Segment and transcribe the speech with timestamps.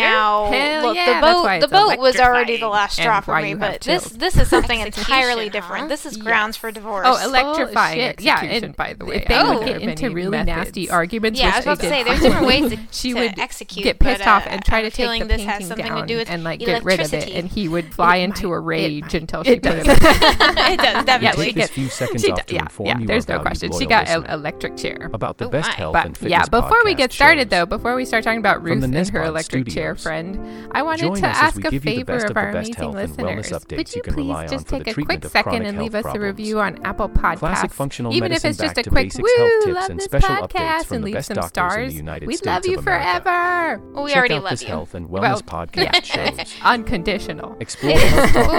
[0.00, 3.54] Now, Hell look, yeah, the boat the boat was already the last straw for me,
[3.54, 5.88] but this this is something entirely different.
[5.88, 7.06] This is grounds for divorce.
[7.08, 10.30] Oh, electrifying oh, yeah, and by the way, if they oh, would get into really
[10.30, 10.46] methods.
[10.46, 11.38] nasty arguments.
[11.38, 13.84] Yeah, I was about to say there's different ways to, she would execute.
[13.84, 16.18] Get pissed but, uh, off and try I'm to take the this painting down do
[16.18, 19.14] and like get rid of it, and he would fly it into might, a rage
[19.14, 19.86] until she put it.
[19.86, 21.62] it does definitely.
[21.62, 23.06] a few seconds off to inform you.
[23.06, 23.70] There's no question.
[23.78, 26.32] She got an electric chair about the best health and fitness.
[26.32, 29.68] Yeah, before we get started though, before we start talking about Ruth and her electric
[29.68, 30.68] chair dear friend.
[30.72, 33.52] I wanted Join to ask a favor of, our amazing listeners.
[33.52, 36.24] Would you, you please just take a quick second and leave us problems.
[36.24, 38.12] a review on Apple Podcasts?
[38.12, 41.94] Even if it's just a quick woo, love this podcast and leave some stars.
[41.94, 43.78] We love you forever.
[43.94, 44.68] We already love you.
[44.68, 46.60] Health and Wellness Podcast.
[46.64, 47.58] Unconditional.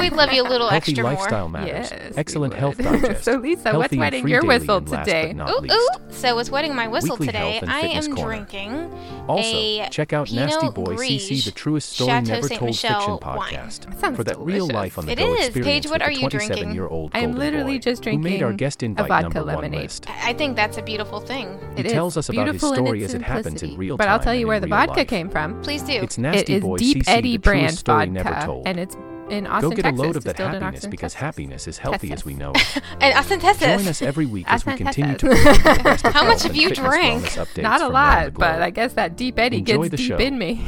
[0.06, 1.14] We love you a little extra more.
[1.14, 1.92] Lifestyle matters.
[2.16, 2.76] Excellent health.
[3.24, 5.34] So Lisa, what's wetting your whistle today?
[5.34, 5.88] Ooh ooh.
[6.10, 7.62] So what's wetting my whistle today?
[7.68, 8.92] I am drinking.
[9.28, 13.18] Also, check out Nasty Boy TTC, the truest story Chateau never Saint told Michelle fiction
[13.18, 14.46] podcast for that delicious.
[14.46, 15.48] real life on the it go is.
[15.48, 16.74] experience Paige, what with are you drinking?
[16.74, 19.82] Year old I'm literally boy, just drinking who made our guest invite a vodka lemonade.
[19.82, 20.10] List.
[20.10, 21.60] I think that's a beautiful thing.
[21.76, 24.06] He it tells us about his story as it happens in real time.
[24.06, 25.08] But I'll tell you where the vodka life.
[25.08, 25.62] came from.
[25.62, 25.94] Please do.
[25.94, 28.96] It's nasty it is boy Deep CC, Eddy brand vodka, and it's
[29.30, 31.14] in Austin, Go get Texas, a load of that happiness because Texas.
[31.14, 32.22] happiness is healthy Texas.
[32.22, 32.78] as we know it.
[33.02, 33.82] in Austin, Texas.
[33.82, 35.36] Join us every week as we continue to
[36.14, 37.38] How much have you drank?
[37.58, 40.18] Not a lot, but I guess that deep Eddy Enjoy gets deep show.
[40.18, 40.64] in me.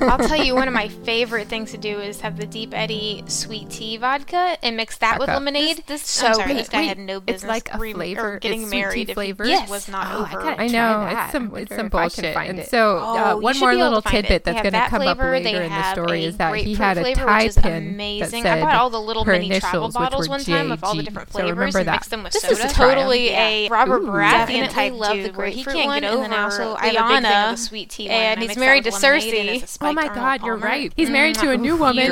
[0.00, 3.22] I'll tell you, one of my favorite things to do is have the deep Eddy
[3.26, 5.20] sweet tea vodka and mix that vodka.
[5.20, 5.76] with lemonade.
[5.86, 7.42] This, this so oh, sorry, this guy had no business.
[7.42, 8.38] It's like a re- flavor.
[8.38, 9.12] Getting married.
[9.12, 9.46] Flavor.
[9.46, 9.68] Yes.
[9.70, 10.42] Was not oh, over.
[10.42, 11.06] I, know.
[11.10, 11.32] It's
[11.74, 11.88] some.
[11.88, 12.36] Bullshit.
[12.36, 15.70] And so uh, oh, one more little tidbit that's going to come up later in
[15.70, 18.46] the story is that he had a Thai Amazing!
[18.46, 21.72] I bought all the little mini travel bottles one time of all the different flavors
[21.72, 22.54] so and mixed them with this soda.
[22.54, 26.24] This is totally a Robert Baratheon type love the grapefruit he can't get over.
[26.24, 29.78] And then also, I have sweet tea, and he's married to Cersei.
[29.80, 30.92] Oh my God, you're right.
[30.96, 31.62] He's married to a mm-hmm.
[31.62, 32.06] new woman.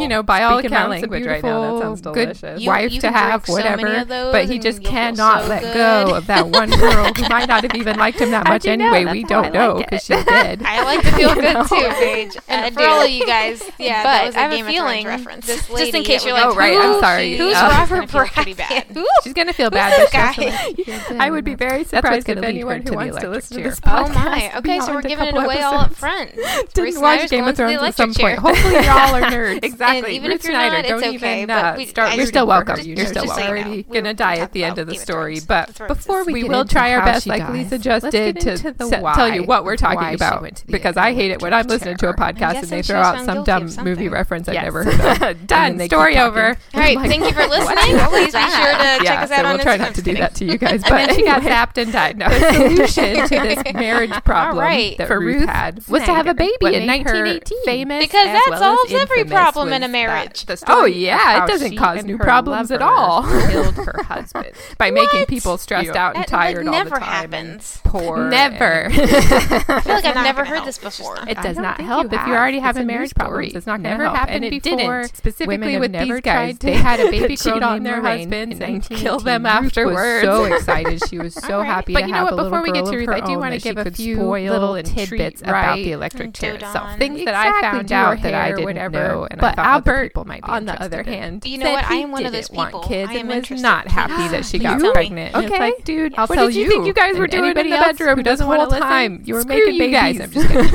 [0.00, 4.04] You know, by all accounts, a beautiful, good wife to have, whatever.
[4.04, 7.96] But he just cannot let go of that one girl who might not have even
[7.98, 9.04] liked him that much anyway.
[9.04, 10.62] We don't know because she's dead.
[10.64, 13.62] I like to feel good too, Paige, and for all of you guys.
[13.78, 15.46] Yeah, but I have a feeling Reference.
[15.46, 15.84] this lady.
[15.92, 17.36] Just in case you're like, oh, right, I'm sorry.
[17.36, 19.04] Who's oh, Robert Baratheon?
[19.24, 19.98] She's going to feel bad.
[19.98, 21.16] This guy.
[21.24, 24.10] I would be very surprised if anyone who wants to listen to this podcast.
[24.10, 24.58] Oh, my.
[24.58, 26.32] Okay, so we're giving it away all up front.
[26.74, 28.38] Didn't watch Game of Thrones at some point.
[28.38, 29.64] Hopefully, y'all are nerds.
[29.64, 30.16] Exactly.
[30.16, 32.16] Even if you're not, don't even start.
[32.16, 32.80] You're still welcome.
[32.80, 35.40] You're still already going to die at the end of the story.
[35.46, 39.64] But before we will try our best, like Lisa just did, to tell you what
[39.64, 40.62] we're talking about.
[40.66, 43.44] Because I hate it when I'm listening to a podcast and they throw out some
[43.44, 44.83] dumb movie reference I've never
[45.46, 45.80] Done.
[45.80, 46.48] Story over.
[46.48, 46.96] All right.
[46.96, 47.98] Like, thank you for listening.
[48.08, 50.14] Please be sure to yeah, check us so out we'll on try not to do
[50.14, 50.82] that to you guys.
[50.94, 52.18] But anyway, she got zapped and died.
[52.18, 52.28] No.
[52.28, 54.96] The solution to this marriage problem right.
[54.98, 57.88] that for Ruth, Ruth had was to have a baby in 1918.
[57.88, 60.44] Because that well solves every problem in a marriage.
[60.46, 63.22] That, oh yeah, it doesn't cause new problems at all.
[63.22, 66.84] Killed her husband by making people stressed out and tired all the time.
[66.84, 67.80] Never happens.
[67.84, 68.28] Poor.
[68.28, 68.86] Never.
[68.86, 71.18] I feel like I've never heard this before.
[71.28, 73.44] It does not help if you already have a marriage problem.
[73.44, 74.28] It's not going to help.
[74.28, 75.16] And it did didn't.
[75.16, 79.46] Specifically with these guys, they had a baby girl on their husbands and kill them
[79.46, 80.24] afterwards.
[80.24, 81.02] so excited.
[81.08, 81.66] She was so right.
[81.66, 81.92] happy.
[81.92, 82.36] But you know what?
[82.36, 85.48] Before we get to Ruth, I do want to give a few little tidbits right.
[85.48, 86.98] about the electric chair itself.
[86.98, 90.42] Things that I found out that I didn't know, and I thought other people might
[90.42, 91.44] be on the other hand.
[91.44, 91.84] You know what?
[91.84, 92.80] I am one of those people.
[92.80, 95.34] Kids and was not happy that she got pregnant.
[95.34, 96.14] Okay, dude.
[96.16, 96.44] I'll tell you.
[96.44, 99.22] What did you think you guys were doing in the bedroom Who doesn't whole time?
[99.24, 100.20] You were making babies.
[100.20, 100.68] I'm just kidding.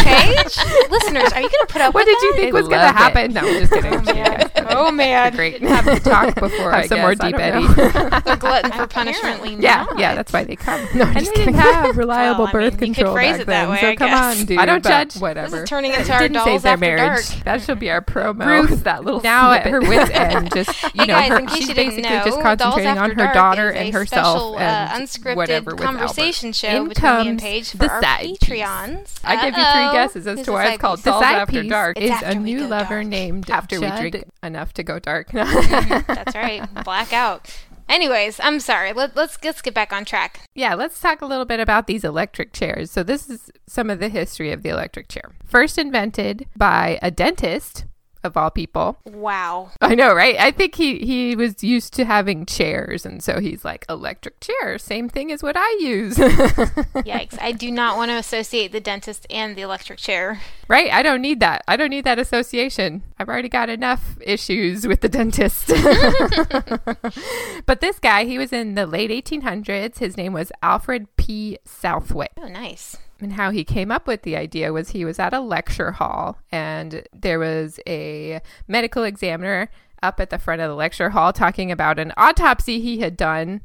[0.00, 1.94] Paige, listeners, are you going to put up?
[1.94, 3.29] What did you think was going to happen?
[3.30, 3.34] It.
[3.40, 3.92] No, I'm just kidding.
[3.94, 4.50] Oh, man.
[4.72, 5.60] Oh man, Great.
[5.62, 7.24] Have to talk before Have I some more guess.
[7.24, 8.10] I deep don't Eddie.
[8.22, 8.32] know.
[8.32, 9.60] a glutton for punishment.
[9.60, 9.98] yeah, not.
[9.98, 10.80] yeah, that's why they come.
[10.94, 11.72] No, I'm And just they didn't kidding.
[11.72, 13.70] have reliable Well, I mean, birth you could control phrase back it that then.
[13.70, 14.38] way, so I come guess.
[14.40, 14.58] on, dude.
[14.58, 15.16] I don't judge.
[15.16, 15.50] Whatever.
[15.50, 17.28] This is turning into our didn't dolls save their after marriage.
[17.30, 17.44] dark.
[17.44, 18.46] That should be our promo.
[18.46, 21.72] Ruth, that little now at her wit's end, just you Hey know, guys, her, she's
[21.74, 25.72] basically know, just concentrating on her daughter and a herself special, uh, and unscripted whatever
[25.74, 28.00] conversation show In between me and Paige for our.
[28.02, 29.18] Patreons.
[29.24, 31.04] I gave you three guesses as to why it's called piece?
[31.06, 31.98] Dolls After Dark.
[31.98, 33.06] Is a new lover dark.
[33.24, 35.28] Named After we drink enough to go dark.
[35.40, 36.12] Mm-hmm.
[36.12, 37.50] That's right, blackout.
[37.88, 38.92] Anyways, I'm sorry.
[38.92, 40.40] Let, let's let's get back on track.
[40.54, 42.90] Yeah, let's talk a little bit about these electric chairs.
[42.90, 45.32] So, this is some of the history of the electric chair.
[45.44, 47.84] First invented by a dentist,
[48.22, 48.98] of all people.
[49.04, 49.70] Wow.
[49.80, 50.36] I know, right?
[50.38, 54.78] I think he, he was used to having chairs, and so he's like, electric chair,
[54.78, 56.16] same thing as what I use.
[56.18, 57.38] Yikes.
[57.40, 60.40] I do not want to associate the dentist and the electric chair.
[60.68, 60.90] right?
[60.92, 61.62] I don't need that.
[61.66, 63.02] I don't need that association.
[63.18, 65.68] I've already got enough issues with the dentist.
[67.66, 69.98] but this guy, he was in the late 1800s.
[69.98, 71.58] His name was Alfred P.
[71.64, 72.32] Southwick.
[72.38, 72.96] Oh, nice.
[73.20, 76.38] And how he came up with the idea was he was at a lecture hall
[76.50, 79.70] and there was a medical examiner
[80.02, 83.60] up at the front of the lecture hall talking about an autopsy he had done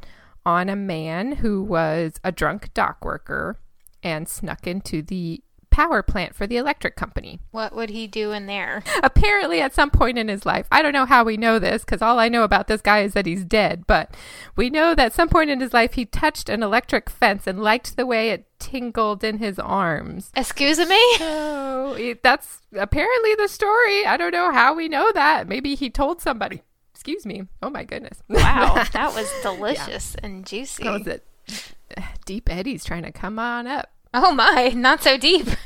[0.45, 3.59] on a man who was a drunk dock worker
[4.03, 5.41] and snuck into the
[5.75, 7.41] power plant for the electric company.
[7.51, 8.81] What would he do in there?
[9.03, 12.01] Apparently, at some point in his life, I don't know how we know this because
[12.01, 14.15] all I know about this guy is that he's dead, but
[14.55, 17.97] we know that some point in his life he touched an electric fence and liked
[17.97, 20.31] the way it tingled in his arms.
[20.33, 21.17] Excuse me?
[21.17, 24.05] So that's apparently the story.
[24.05, 25.49] I don't know how we know that.
[25.49, 26.61] Maybe he told somebody.
[26.93, 27.47] Excuse me.
[27.61, 28.23] Oh my goodness.
[28.29, 30.85] Wow, that was delicious and juicy.
[30.85, 31.27] How was it?
[32.25, 33.89] Deep Eddy's trying to come on up.
[34.17, 35.47] Oh my, not so deep.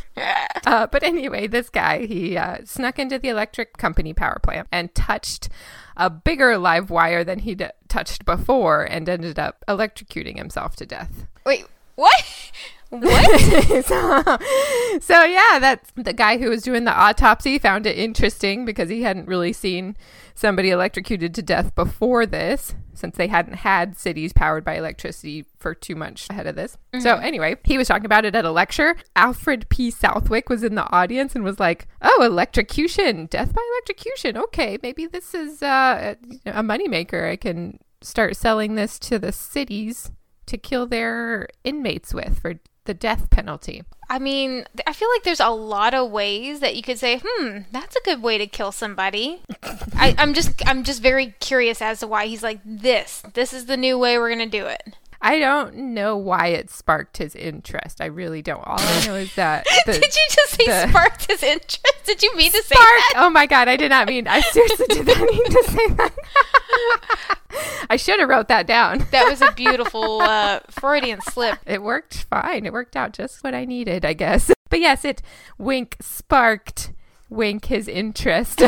[0.65, 4.93] Uh, but anyway, this guy, he uh, snuck into the electric company power plant and
[4.93, 5.47] touched
[5.95, 11.25] a bigger live wire than he'd touched before and ended up electrocuting himself to death.
[11.45, 11.65] Wait,
[11.95, 12.51] what?
[12.89, 13.39] What?
[13.85, 14.23] so,
[14.99, 19.03] so, yeah, that's the guy who was doing the autopsy found it interesting because he
[19.03, 19.95] hadn't really seen
[20.33, 25.75] somebody electrocuted to death before this, since they hadn't had cities powered by electricity for
[25.75, 26.77] too much ahead of this.
[26.99, 28.95] So anyway, he was talking about it at a lecture.
[29.15, 29.91] Alfred P.
[29.91, 34.35] Southwick was in the audience and was like, "Oh, electrocution, death by electrocution.
[34.37, 36.15] Okay, maybe this is uh,
[36.45, 37.29] a moneymaker.
[37.29, 40.11] I can start selling this to the cities."
[40.49, 43.83] to kill their inmates with for the death penalty.
[44.09, 47.59] I mean, I feel like there's a lot of ways that you could say, "Hmm,
[47.71, 49.41] that's a good way to kill somebody."
[49.93, 53.21] I, I'm just, I'm just very curious as to why he's like this.
[53.33, 54.95] This is the new way we're gonna do it.
[55.21, 57.99] I don't know why it sparked his interest.
[57.99, 58.65] I really don't.
[58.65, 61.81] All I know is that the did you just say the- sparked his interest?
[62.05, 62.85] Did you mean to say spark.
[62.87, 63.13] that?
[63.17, 64.27] Oh my god, I did not mean.
[64.27, 66.13] I seriously did not mean to say that.
[67.89, 68.99] I should have wrote that down.
[69.11, 71.59] That was a beautiful uh, Freudian slip.
[71.65, 72.65] It worked fine.
[72.65, 74.51] It worked out just what I needed, I guess.
[74.69, 75.21] But yes, it
[75.57, 76.93] wink sparked
[77.29, 78.61] wink his interest.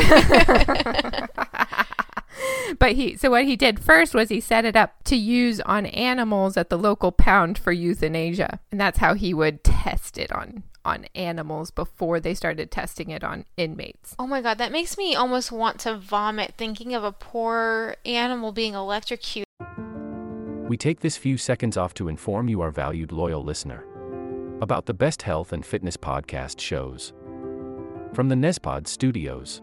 [2.78, 5.86] but he so what he did first was he set it up to use on
[5.86, 8.60] animals at the local pound for euthanasia.
[8.70, 13.22] And that's how he would test it on on animals before they started testing it
[13.22, 14.14] on inmates.
[14.18, 18.52] Oh my god, that makes me almost want to vomit thinking of a poor animal
[18.52, 19.46] being electrocuted.
[20.68, 23.84] We take this few seconds off to inform you, our valued loyal listener,
[24.60, 27.12] about the best health and fitness podcast shows
[28.14, 29.62] from the Nezpod studios.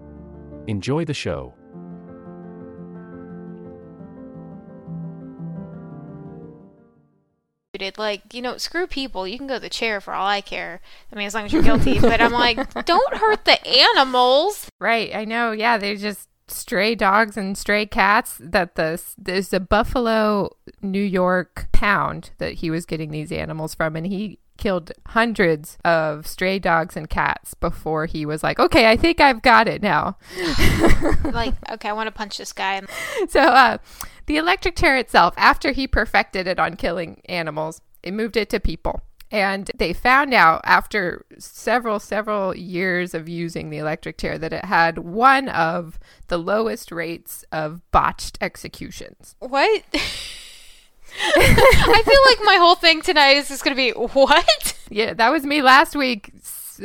[0.67, 1.53] Enjoy the show.
[7.97, 9.27] Like, you know, screw people.
[9.27, 10.81] You can go to the chair for all I care.
[11.11, 11.99] I mean, as long as you're guilty.
[11.99, 14.67] but I'm like, don't hurt the animals.
[14.79, 15.51] Right, I know.
[15.51, 21.69] Yeah, they're just stray dogs and stray cats that the there's a Buffalo, New York
[21.71, 26.95] pound that he was getting these animals from and he killed hundreds of stray dogs
[26.95, 30.17] and cats before he was like, "Okay, I think I've got it now."
[31.23, 32.79] like, okay, I want to punch this guy.
[33.27, 33.79] so, uh,
[34.27, 38.59] the electric chair itself, after he perfected it on killing animals, it moved it to
[38.59, 39.01] people.
[39.31, 44.65] And they found out after several, several years of using the electric chair that it
[44.65, 49.35] had one of the lowest rates of botched executions.
[49.39, 49.83] What?
[51.19, 54.77] I feel like my whole thing tonight is just going to be what?
[54.89, 56.31] Yeah, that was me last week.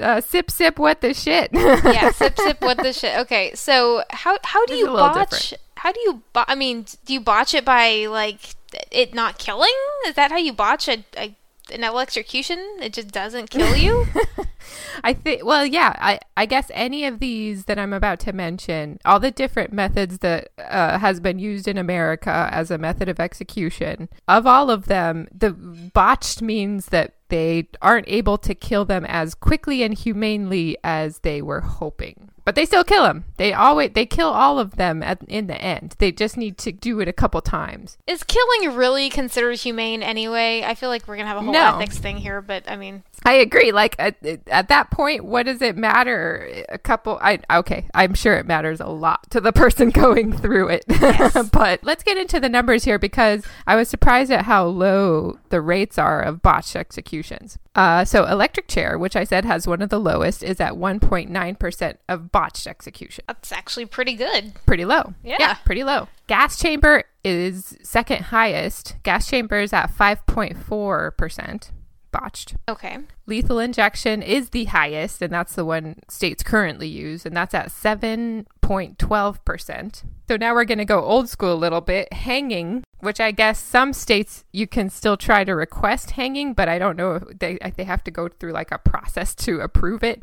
[0.00, 1.50] Uh, sip, sip, what the shit?
[1.54, 3.18] yeah, sip sip what the shit.
[3.20, 5.30] Okay, so how how do This you botch?
[5.30, 5.62] different.
[5.76, 8.54] How do you bo- I mean, do you botch it by like
[8.90, 9.72] it not killing?
[10.06, 11.34] Is that how you botch a, a
[11.70, 12.58] an electrocution?
[12.80, 14.06] It just doesn't kill you?
[15.04, 18.98] I think, well, yeah, I, I guess any of these that I'm about to mention,
[19.04, 23.20] all the different methods that uh, has been used in America as a method of
[23.20, 29.04] execution, of all of them, the botched means that they aren't able to kill them
[29.04, 32.30] as quickly and humanely as they were hoping.
[32.46, 33.24] But they still kill them.
[33.38, 35.96] They always they kill all of them at, in the end.
[35.98, 37.98] They just need to do it a couple times.
[38.06, 40.62] Is killing really considered humane anyway?
[40.64, 41.76] I feel like we're gonna have a whole No.
[41.76, 43.72] ethics thing here, but I mean, I agree.
[43.72, 44.14] Like at,
[44.46, 46.64] at that point, what does it matter?
[46.68, 47.18] A couple.
[47.20, 47.88] I okay.
[47.94, 50.84] I'm sure it matters a lot to the person going through it.
[51.50, 55.60] but let's get into the numbers here because I was surprised at how low the
[55.60, 57.58] rates are of botched executions.
[57.74, 61.58] Uh, so electric chair, which I said has one of the lowest, is at 1.9
[61.58, 63.24] percent of botched execution.
[63.26, 64.52] that's actually pretty good.
[64.66, 65.14] Pretty low.
[65.24, 65.54] Yeah.
[65.64, 66.08] pretty low.
[66.26, 68.96] Gas chamber is second highest.
[69.02, 71.70] Gas chamber is at 5.4 percent
[72.12, 72.56] botched.
[72.68, 72.98] Okay.
[73.26, 77.68] Lethal injection is the highest, and that's the one states currently use, and that's at
[77.68, 80.02] 7.12%.
[80.28, 82.12] So now we're going to go old school a little bit.
[82.12, 86.78] Hanging, which I guess some states you can still try to request hanging, but I
[86.78, 90.22] don't know if they, they have to go through like a process to approve it.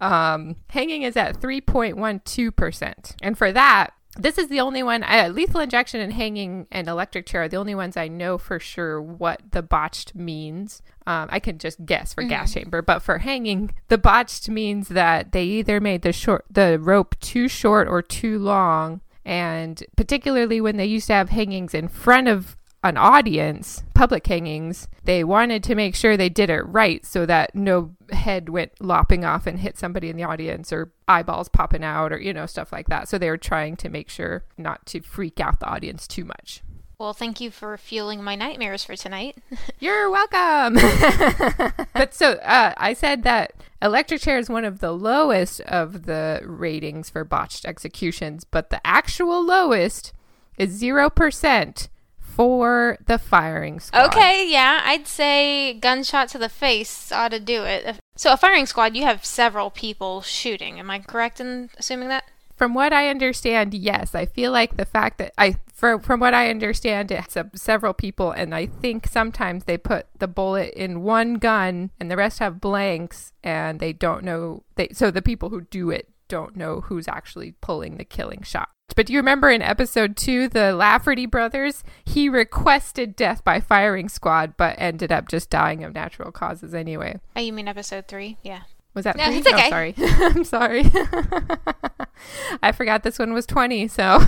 [0.00, 3.14] Um, hanging is at 3.12%.
[3.22, 5.02] And for that, this is the only one.
[5.02, 8.58] Uh, lethal injection and hanging and electric chair are the only ones I know for
[8.58, 10.82] sure what the botched means.
[11.06, 15.32] Um, I can just guess for gas chamber, but for hanging, the botched means that
[15.32, 20.76] they either made the short the rope too short or too long, and particularly when
[20.76, 25.74] they used to have hangings in front of an audience, public hangings, they wanted to
[25.74, 29.76] make sure they did it right so that no head went lopping off and hit
[29.76, 33.08] somebody in the audience or eyeballs popping out or, you know, stuff like that.
[33.08, 36.62] So they were trying to make sure not to freak out the audience too much.
[36.98, 39.36] Well, thank you for fueling my nightmares for tonight.
[39.78, 40.74] You're welcome.
[41.92, 46.40] but so uh, I said that electric chair is one of the lowest of the
[46.42, 50.14] ratings for botched executions, but the actual lowest
[50.56, 51.88] is 0%
[52.18, 54.06] for the firing squad.
[54.06, 57.98] Okay, yeah, I'd say gunshot to the face ought to do it.
[58.14, 60.78] So, a firing squad, you have several people shooting.
[60.78, 62.24] Am I correct in assuming that?
[62.56, 64.14] From what I understand, yes.
[64.14, 67.92] I feel like the fact that I, for, from what I understand, it's a, several
[67.92, 72.38] people, and I think sometimes they put the bullet in one gun, and the rest
[72.38, 74.64] have blanks, and they don't know.
[74.76, 78.70] They so the people who do it don't know who's actually pulling the killing shot.
[78.94, 81.84] But do you remember in episode two, the Lafferty brothers?
[82.04, 87.20] He requested death by firing squad, but ended up just dying of natural causes anyway.
[87.34, 88.38] Oh, you mean episode three?
[88.42, 88.62] Yeah.
[88.96, 89.36] Was that No, three?
[89.36, 89.66] it's okay.
[89.66, 89.94] Oh, sorry.
[89.98, 90.84] I'm sorry.
[92.62, 94.20] I forgot this one was 20, so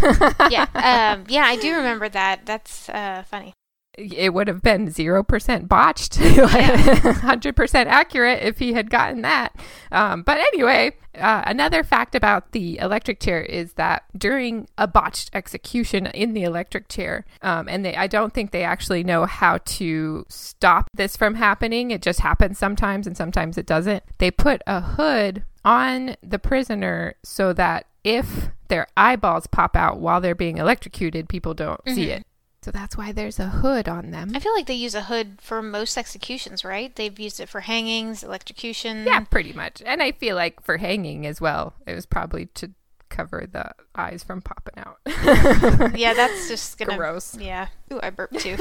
[0.50, 0.66] Yeah.
[1.16, 2.44] um, yeah, I do remember that.
[2.44, 3.54] That's uh, funny.
[3.98, 9.54] It would have been 0% botched, 100% accurate if he had gotten that.
[9.90, 15.30] Um, but anyway, uh, another fact about the electric chair is that during a botched
[15.34, 19.58] execution in the electric chair, um, and they, I don't think they actually know how
[19.58, 21.90] to stop this from happening.
[21.90, 24.04] It just happens sometimes and sometimes it doesn't.
[24.18, 30.20] They put a hood on the prisoner so that if their eyeballs pop out while
[30.20, 32.24] they're being electrocuted, people don't see it.
[32.62, 34.32] So that's why there's a hood on them.
[34.34, 36.94] I feel like they use a hood for most executions, right?
[36.94, 39.06] They've used it for hangings, electrocution.
[39.06, 39.80] Yeah, pretty much.
[39.86, 42.72] And I feel like for hanging as well, it was probably to
[43.10, 44.98] cover the eyes from popping out.
[45.96, 46.96] Yeah, that's just gonna.
[46.96, 47.36] Gross.
[47.38, 47.68] Yeah.
[47.92, 48.56] Ooh, I burped too.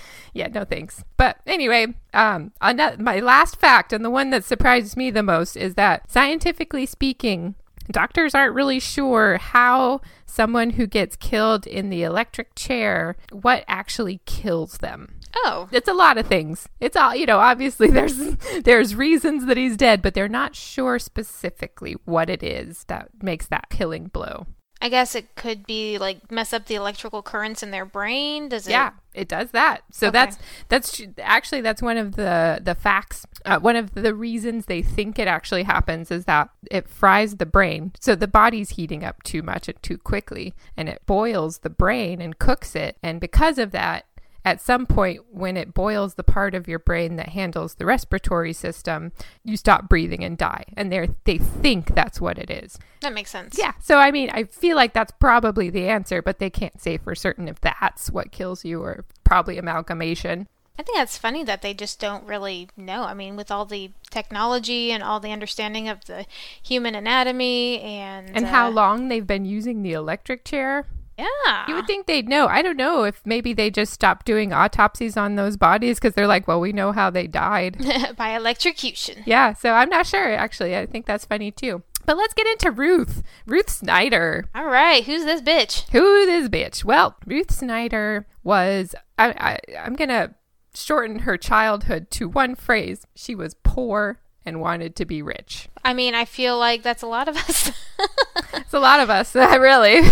[0.34, 1.04] yeah, no thanks.
[1.16, 5.56] But anyway, um, ano- my last fact and the one that surprised me the most
[5.56, 7.54] is that scientifically speaking,
[7.90, 14.20] doctors aren't really sure how someone who gets killed in the electric chair what actually
[14.26, 15.14] kills them.
[15.36, 15.68] oh.
[15.72, 16.68] It's a lot of things.
[16.80, 17.38] It's all you know.
[17.38, 22.84] Obviously, there's there's reasons that he's dead, but they're not sure specifically what it is
[22.84, 24.46] that makes that killing blow.
[24.82, 28.48] I guess it could be like mess up the electrical currents in their brain.
[28.48, 28.70] Does it?
[28.70, 29.82] Yeah, it does that.
[29.92, 30.12] So Okay.
[30.12, 33.26] that's that's actually that's one of the the facts.
[33.44, 37.46] Uh, one of the reasons they think it actually happens is that it fries the
[37.46, 37.92] brain.
[38.00, 42.20] So the body's heating up too much and too quickly, and it boils the brain
[42.22, 42.96] and cooks it.
[43.02, 44.06] And because of that,
[44.50, 48.52] at some point when it boils the part of your brain that handles the respiratory
[48.52, 49.12] system,
[49.44, 50.64] you stop breathing and die.
[50.76, 52.76] And they they think that's what it is.
[53.00, 53.56] That makes sense.
[53.56, 53.74] Yeah.
[53.80, 57.14] So I mean, I feel like that's probably the answer, but they can't say for
[57.14, 60.48] certain if that's what kills you or probably amalgamation.
[60.76, 63.04] I think that's funny that they just don't really know.
[63.04, 66.26] I mean, with all the technology and all the understanding of the
[66.60, 70.86] human anatomy and And how uh, long they've been using the electric chair.
[71.20, 71.64] Yeah.
[71.68, 72.46] You would think they'd know.
[72.46, 76.26] I don't know if maybe they just stopped doing autopsies on those bodies because they're
[76.26, 77.84] like, well, we know how they died.
[78.16, 79.22] by electrocution.
[79.26, 79.52] yeah.
[79.52, 80.76] So I'm not sure, actually.
[80.76, 81.82] I think that's funny too.
[82.06, 83.22] But let's get into Ruth.
[83.46, 84.48] Ruth Snyder.
[84.54, 85.88] All right, who's this bitch?
[85.90, 86.82] Who this bitch?
[86.84, 88.94] Well, Ruth Snyder was.
[89.18, 90.34] I, I I'm gonna
[90.74, 93.06] shorten her childhood to one phrase.
[93.14, 95.68] She was poor and wanted to be rich.
[95.84, 97.70] I mean, I feel like that's a lot of us.
[98.54, 100.00] It's a lot of us, really.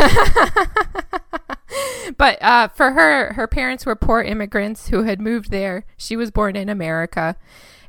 [2.17, 5.85] but uh, for her, her parents were poor immigrants who had moved there.
[5.97, 7.37] She was born in America.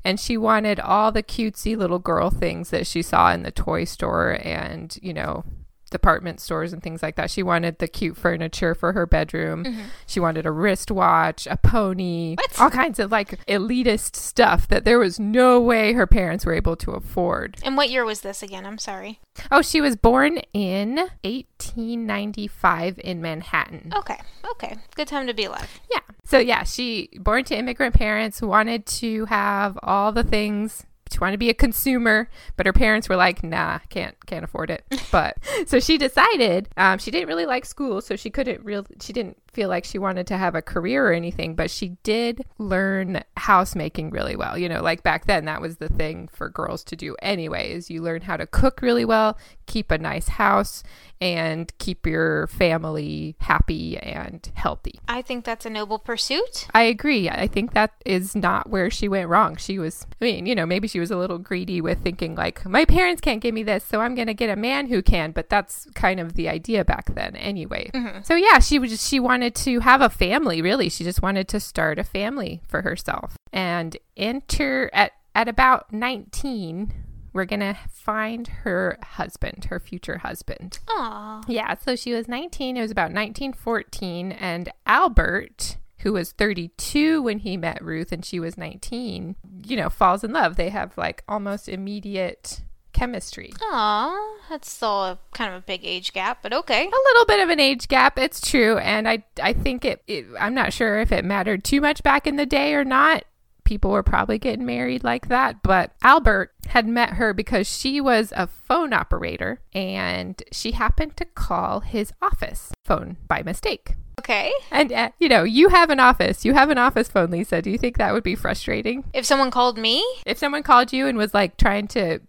[0.03, 3.83] And she wanted all the cutesy little girl things that she saw in the toy
[3.83, 5.43] store and, you know,
[5.89, 7.29] department stores and things like that.
[7.31, 9.63] She wanted the cute furniture for her bedroom.
[9.63, 9.81] Mm-hmm.
[10.05, 12.59] She wanted a wristwatch, a pony, What?
[12.59, 16.75] all kinds of like elitist stuff that there was no way her parents were able
[16.77, 17.57] to afford.
[17.63, 18.65] and what year was this again?
[18.65, 19.19] I'm sorry.
[19.51, 23.91] Oh, she was born in 1895 in Manhattan.
[23.95, 24.17] Okay,
[24.51, 24.75] okay.
[24.95, 25.79] Good time to be alive.
[25.91, 25.99] Yeah.
[26.25, 30.85] So yeah, she born to immigrant parents, wanted to have all the things.
[31.11, 34.69] She wanted to be a consumer, but her parents were like, "Nah, can't can't afford
[34.69, 35.37] it." But
[35.67, 39.37] so she decided um, she didn't really like school, so she couldn't real she didn't
[39.51, 41.55] feel like she wanted to have a career or anything.
[41.55, 44.57] But she did learn housemaking really well.
[44.57, 47.71] You know, like back then, that was the thing for girls to do anyway.
[47.71, 50.83] Is you learn how to cook really well, keep a nice house,
[51.21, 54.99] and keep your family happy and healthy.
[55.07, 56.67] I think that's a noble pursuit.
[56.73, 57.29] I agree.
[57.29, 59.57] I think that is not where she went wrong.
[59.57, 62.65] She was, I mean, you know, maybe she was a little greedy with thinking, like,
[62.65, 65.31] my parents can't give me this, so I'm going to get a man who can.
[65.31, 67.91] But that's kind of the idea back then, anyway.
[67.93, 68.21] Mm-hmm.
[68.23, 70.89] So, yeah, she was just, she wanted to have a family, really.
[70.89, 73.35] She just wanted to start a family for herself.
[73.51, 76.93] And enter at, at about 19,
[77.33, 80.79] we're going to find her husband, her future husband.
[80.89, 81.43] Aw.
[81.47, 82.77] Yeah, so she was 19.
[82.77, 84.31] It was about 1914.
[84.31, 89.89] And Albert, who was 32 when he met Ruth and she was 19, you know,
[89.89, 90.55] falls in love.
[90.55, 92.61] They have like almost immediate
[92.93, 93.53] chemistry.
[93.61, 94.37] Aw.
[94.49, 96.81] That's still a kind of a big age gap, but okay.
[96.81, 98.77] A little bit of an age gap, it's true.
[98.77, 102.25] And I, I think it, it, I'm not sure if it mattered too much back
[102.27, 103.23] in the day or not.
[103.63, 105.61] People were probably getting married like that.
[105.61, 111.25] But Albert had met her because she was a phone operator and she happened to
[111.25, 113.93] call his office phone by mistake.
[114.19, 114.51] Okay.
[114.71, 116.43] And, uh, you know, you have an office.
[116.45, 117.61] You have an office phone, Lisa.
[117.61, 119.03] Do you think that would be frustrating?
[119.13, 122.19] If someone called me, If someone called you and was like trying to,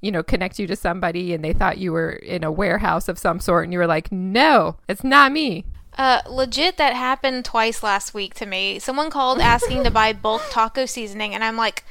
[0.00, 3.18] you know, connect you to somebody and they thought you were in a warehouse of
[3.18, 5.64] some sort and you were like, no, it's not me.
[5.98, 8.78] uh, legit, that happened twice last week to me.
[8.78, 11.84] Someone called asking to buy bulk taco seasoning, and I'm like,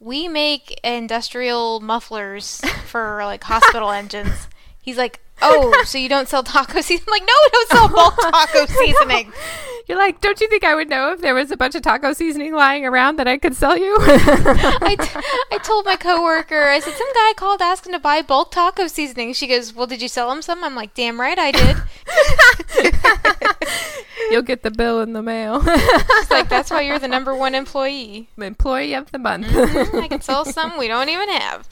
[0.00, 4.48] we make industrial mufflers for like hospital engines.
[4.82, 7.10] He's like, oh, so you don't sell taco seasoning?
[7.10, 9.32] Like, no, we don't sell bulk taco seasoning.
[9.86, 12.14] You're like, don't you think I would know if there was a bunch of taco
[12.14, 13.96] seasoning lying around that I could sell you?
[14.00, 15.20] I, t-
[15.52, 19.34] I told my coworker, I said, some guy called asking to buy bulk taco seasoning.
[19.34, 20.64] She goes, well, did you sell him some?
[20.64, 21.76] I'm like, damn right I did.
[24.30, 25.62] You'll get the bill in the mail.
[25.62, 28.28] She's like, that's why you're the number one employee.
[28.38, 29.46] Employee of the month.
[29.46, 31.68] Mm-hmm, I can sell some we don't even have.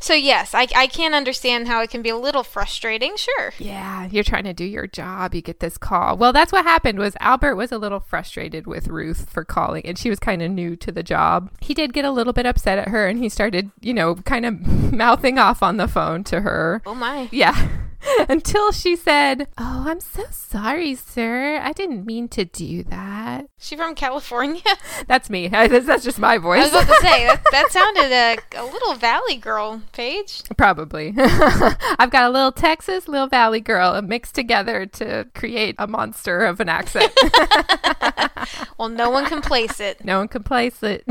[0.00, 3.52] So, yes, I, I can understand how it can be a little frustrating, sure.
[3.58, 5.34] Yeah, you're trying to do your job.
[5.34, 6.16] You get this call.
[6.16, 6.98] Well, that's what happened.
[6.98, 10.50] Was Albert was a little frustrated with Ruth for calling, and she was kind of
[10.50, 11.50] new to the job.
[11.60, 14.46] He did get a little bit upset at her, and he started, you know, kind
[14.46, 14.60] of
[14.92, 16.82] mouthing off on the phone to her.
[16.86, 17.28] Oh, my.
[17.30, 17.68] Yeah.
[18.28, 21.58] Until she said, "Oh, I'm so sorry, sir.
[21.58, 24.62] I didn't mean to do that." She from California?
[25.08, 25.48] That's me.
[25.48, 26.60] That's just my voice.
[26.60, 30.42] I was about to say, that, that sounded a, a little Valley girl, Paige.
[30.56, 31.12] Probably.
[31.16, 36.60] I've got a little Texas, little Valley girl mixed together to create a monster of
[36.60, 37.12] an accent.
[38.78, 40.04] Well, no one can place it.
[40.04, 41.02] no one can place it.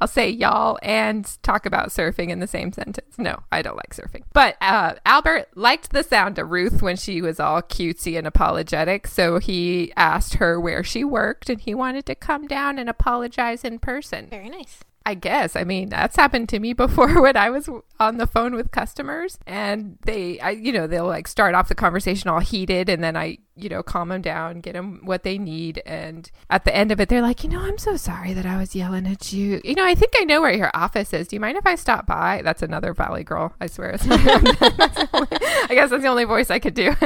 [0.00, 3.18] I'll say y'all and talk about surfing in the same sentence.
[3.18, 4.22] No, I don't like surfing.
[4.32, 9.06] But uh, Albert Liked the sound of Ruth when she was all cutesy and apologetic,
[9.06, 13.64] so he asked her where she worked and he wanted to come down and apologize
[13.64, 14.28] in person.
[14.28, 14.80] Very nice.
[15.06, 15.54] I guess.
[15.54, 17.68] I mean, that's happened to me before when I was
[18.00, 21.74] on the phone with customers and they, I, you know, they'll like start off the
[21.74, 25.38] conversation all heated and then I, you know, calm them down, get them what they
[25.38, 25.82] need.
[25.86, 28.56] And at the end of it, they're like, you know, I'm so sorry that I
[28.56, 29.60] was yelling at you.
[29.64, 31.28] You know, I think I know where your office is.
[31.28, 32.42] Do you mind if I stop by?
[32.42, 33.54] That's another Valley girl.
[33.60, 33.92] I swear.
[34.04, 35.28] It's not,
[35.70, 36.94] I guess that's the only voice I could do.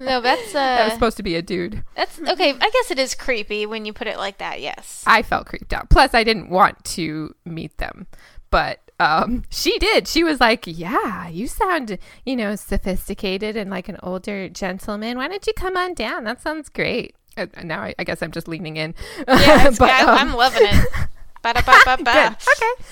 [0.00, 1.84] No, that's that was uh, supposed to be a dude.
[1.94, 2.50] that's okay.
[2.50, 4.62] I guess it is creepy when you put it like that.
[4.62, 5.04] Yes.
[5.06, 5.90] I felt creeped out.
[5.90, 8.06] Plus, I didn't want to meet them,
[8.50, 10.06] but um, she did.
[10.06, 15.16] She was like, "Yeah, you sound, you know, sophisticated and like an older gentleman.
[15.16, 16.24] Why don't you come on down?
[16.24, 18.94] That sounds great." Uh, now I, I guess I'm just leaning in.
[19.26, 20.86] Yeah, But, I, um, I'm loving it.
[21.42, 22.36] Ba-da-ba-ba-ba.
[22.36, 22.84] Okay.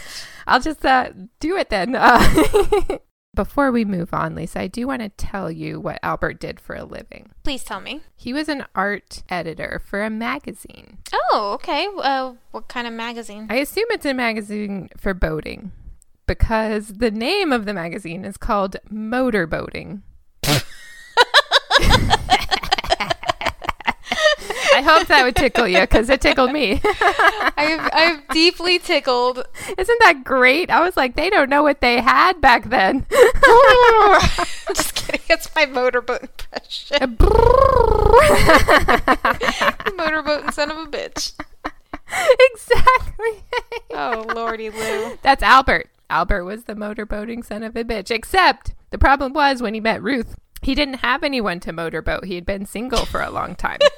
[0.47, 1.95] I'll just uh, do it then.
[1.95, 2.99] Uh,
[3.35, 6.75] before we move on, Lisa, I do want to tell you what Albert did for
[6.75, 7.29] a living.
[7.45, 8.01] Please tell me.
[8.17, 10.97] He was an art editor for a magazine.
[11.13, 11.87] Oh, okay.
[11.99, 13.49] Uh, what kind of magazine?
[13.51, 15.73] I assume it's a magazine for boating
[16.29, 20.03] because the name of the magazine is called Motorboating.
[24.79, 26.81] I hope that would tickle you because it tickled me.
[26.85, 29.45] I've, I'm deeply tickled.
[29.77, 30.71] Isn't that great?
[30.71, 33.05] I was like, they don't know what they had back then.
[34.69, 35.21] Just kidding.
[35.29, 37.17] It's my motorboat impression.
[39.97, 41.33] Motorboat son of a bitch.
[42.53, 43.43] exactly.
[43.91, 45.19] Oh, lordy Lou.
[45.23, 45.91] That's Albert.
[46.11, 48.11] Albert was the motorboating son of a bitch.
[48.11, 52.25] Except the problem was when he met Ruth, he didn't have anyone to motorboat.
[52.25, 53.79] He had been single for a long time.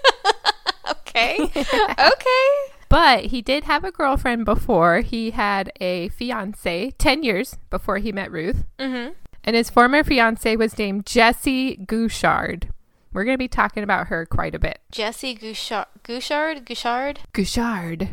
[1.10, 1.38] Okay.
[1.54, 2.72] Okay.
[2.88, 5.00] But he did have a girlfriend before.
[5.00, 8.64] He had a fiance 10 years before he met Ruth.
[8.78, 9.12] Mm-hmm.
[9.44, 12.68] And his former fiance was named Jessie Gouchard.
[13.12, 14.80] We're going to be talking about her quite a bit.
[14.90, 15.86] Jesse Gouchard.
[16.02, 16.64] Gouchard?
[16.64, 17.20] Gouchard?
[17.32, 18.08] Gouchard.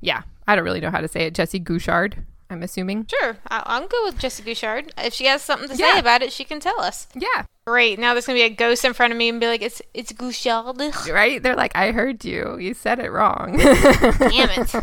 [0.00, 1.34] Yeah, I don't really know how to say it.
[1.34, 3.06] Jessie Gouchard, I'm assuming.
[3.08, 3.36] Sure.
[3.50, 4.92] I- I'm good with Jesse Gouchard.
[4.98, 5.94] If she has something to Yeah.
[5.94, 7.06] say about it, she can tell us.
[7.14, 7.98] Yeah, Great.
[7.98, 9.80] Now there's going to be a ghost in front of me and be like, it's
[9.94, 10.76] it's Gouchard.
[10.78, 11.40] Damn right?
[11.42, 12.58] They're like, I heard you.
[12.58, 13.56] You said it wrong.
[13.56, 14.74] Damn it.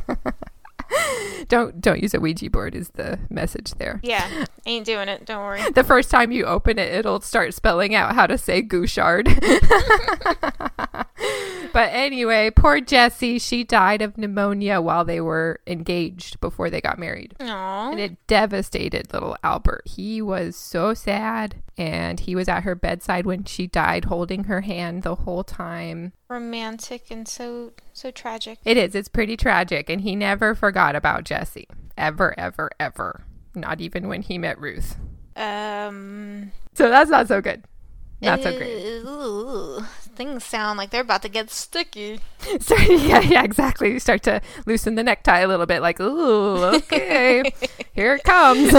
[1.49, 3.99] don't don't use a Ouija board is the message there.
[4.01, 4.45] Yeah.
[4.65, 5.25] Ain't doing it.
[5.25, 5.61] Don't worry.
[5.71, 9.27] The first time you open it, it'll start spelling out how to say Gouchard.
[11.73, 16.99] but anyway, poor Jessie, she died of pneumonia while they were engaged before they got
[16.99, 17.35] married.
[17.39, 17.91] Aww.
[17.91, 19.83] And it devastated little Albert.
[19.85, 24.61] He was so sad, and he was at her bedside when she died, holding her
[24.61, 26.13] hand the whole time.
[26.27, 28.59] Romantic and so so tragic.
[28.65, 31.67] It is, it's pretty tragic, and he never forgot about Jessie.
[31.97, 33.23] Ever, ever, ever.
[33.55, 34.95] Not even when he met Ruth.
[35.35, 36.51] Um.
[36.73, 37.63] So that's not so good.
[38.21, 39.03] Not so great.
[40.19, 42.19] Things sound like they're about to get sticky.
[42.59, 43.93] So, yeah, yeah, exactly.
[43.93, 47.53] You start to loosen the necktie a little bit, like, ooh, okay,
[47.93, 48.71] here it comes.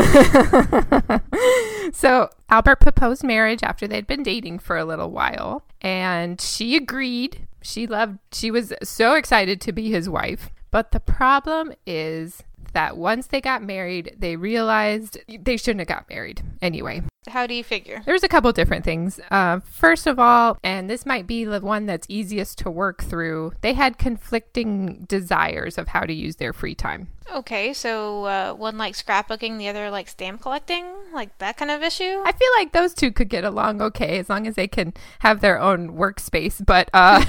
[1.96, 7.46] so, Albert proposed marriage after they'd been dating for a little while, and she agreed.
[7.62, 10.50] She loved, she was so excited to be his wife.
[10.70, 12.42] But the problem is
[12.74, 17.03] that once they got married, they realized they shouldn't have got married anyway.
[17.28, 18.02] How do you figure?
[18.06, 19.20] There's a couple different things.
[19.30, 23.52] Uh, first of all, and this might be the one that's easiest to work through,
[23.61, 27.09] they had conflicting desires of how to use their free time.
[27.33, 31.83] Okay, so uh, one like scrapbooking, the other like stamp collecting, like that kind of
[31.83, 32.22] issue.
[32.24, 35.40] I feel like those two could get along okay as long as they can have
[35.40, 36.64] their own workspace.
[36.64, 37.24] But uh,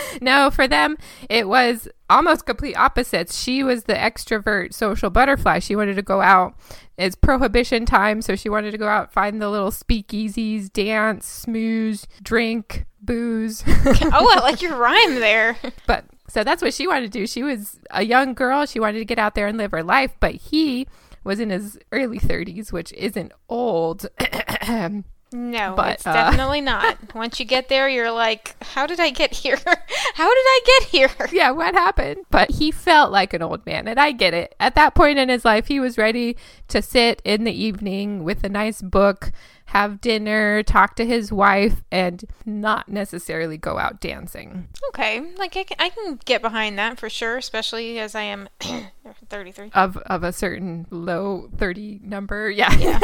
[0.22, 0.96] no, for them,
[1.28, 3.38] it was almost complete opposites.
[3.38, 5.58] She was the extrovert social butterfly.
[5.58, 6.54] She wanted to go out.
[6.96, 12.06] It's prohibition time, so she wanted to go out, find the little speakeasies, dance, smooze,
[12.22, 13.62] drink, booze.
[13.68, 15.58] oh, I like your rhyme there.
[15.86, 17.26] But so that's what she wanted to do.
[17.26, 18.66] She was a young girl.
[18.66, 20.12] She wanted to get out there and live her life.
[20.20, 20.86] But he
[21.24, 24.06] was in his early 30s, which isn't old.
[25.32, 26.96] No, But, it's uh, definitely not.
[27.14, 29.56] Once you get there, you're like, how did I get here?
[30.14, 31.10] how did I get here?
[31.32, 32.24] yeah, what happened?
[32.30, 34.54] But he felt like an old man, and I get it.
[34.60, 36.36] At that point in his life, he was ready
[36.68, 39.32] to sit in the evening with a nice book,
[39.66, 44.68] have dinner, talk to his wife, and not necessarily go out dancing.
[44.90, 48.48] Okay, like I can, I can get behind that for sure, especially as I am
[49.28, 49.70] 33.
[49.74, 53.00] of of a certain low 30 number yeah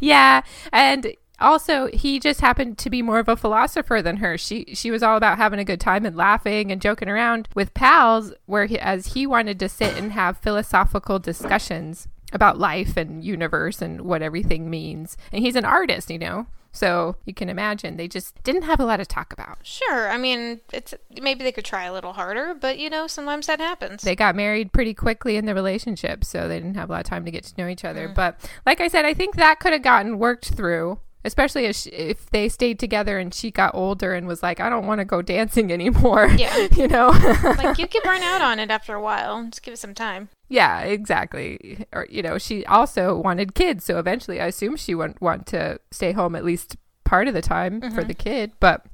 [0.00, 0.42] yeah.
[0.72, 4.90] and also he just happened to be more of a philosopher than her she she
[4.90, 8.66] was all about having a good time and laughing and joking around with pals where
[8.66, 14.00] he, as he wanted to sit and have philosophical discussions about life and universe and
[14.00, 15.16] what everything means.
[15.30, 16.46] And he's an artist, you know.
[16.72, 19.58] So you can imagine they just didn't have a lot to talk about.
[19.62, 20.08] Sure.
[20.08, 23.60] I mean, it's maybe they could try a little harder, but you know, sometimes that
[23.60, 24.02] happens.
[24.02, 27.06] They got married pretty quickly in the relationship, so they didn't have a lot of
[27.06, 28.08] time to get to know each other.
[28.08, 28.14] Mm.
[28.14, 30.98] But like I said, I think that could have gotten worked through.
[31.24, 34.68] Especially if, she, if they stayed together and she got older and was like, I
[34.68, 36.26] don't want to go dancing anymore.
[36.36, 36.66] Yeah.
[36.76, 37.10] you know?
[37.10, 39.44] like you could burn out on it after a while.
[39.44, 40.30] Just give it some time.
[40.52, 41.86] Yeah, exactly.
[41.94, 45.80] Or you know, she also wanted kids, so eventually, I assume she wouldn't want to
[45.90, 48.08] stay home at least part of the time for mm-hmm.
[48.08, 48.52] the kid.
[48.60, 48.84] But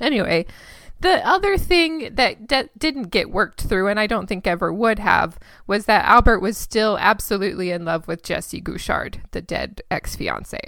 [0.00, 0.46] anyway,
[1.00, 5.00] the other thing that d- didn't get worked through, and I don't think ever would
[5.00, 10.14] have, was that Albert was still absolutely in love with Jessie Gouchard, the dead ex
[10.14, 10.60] fiance.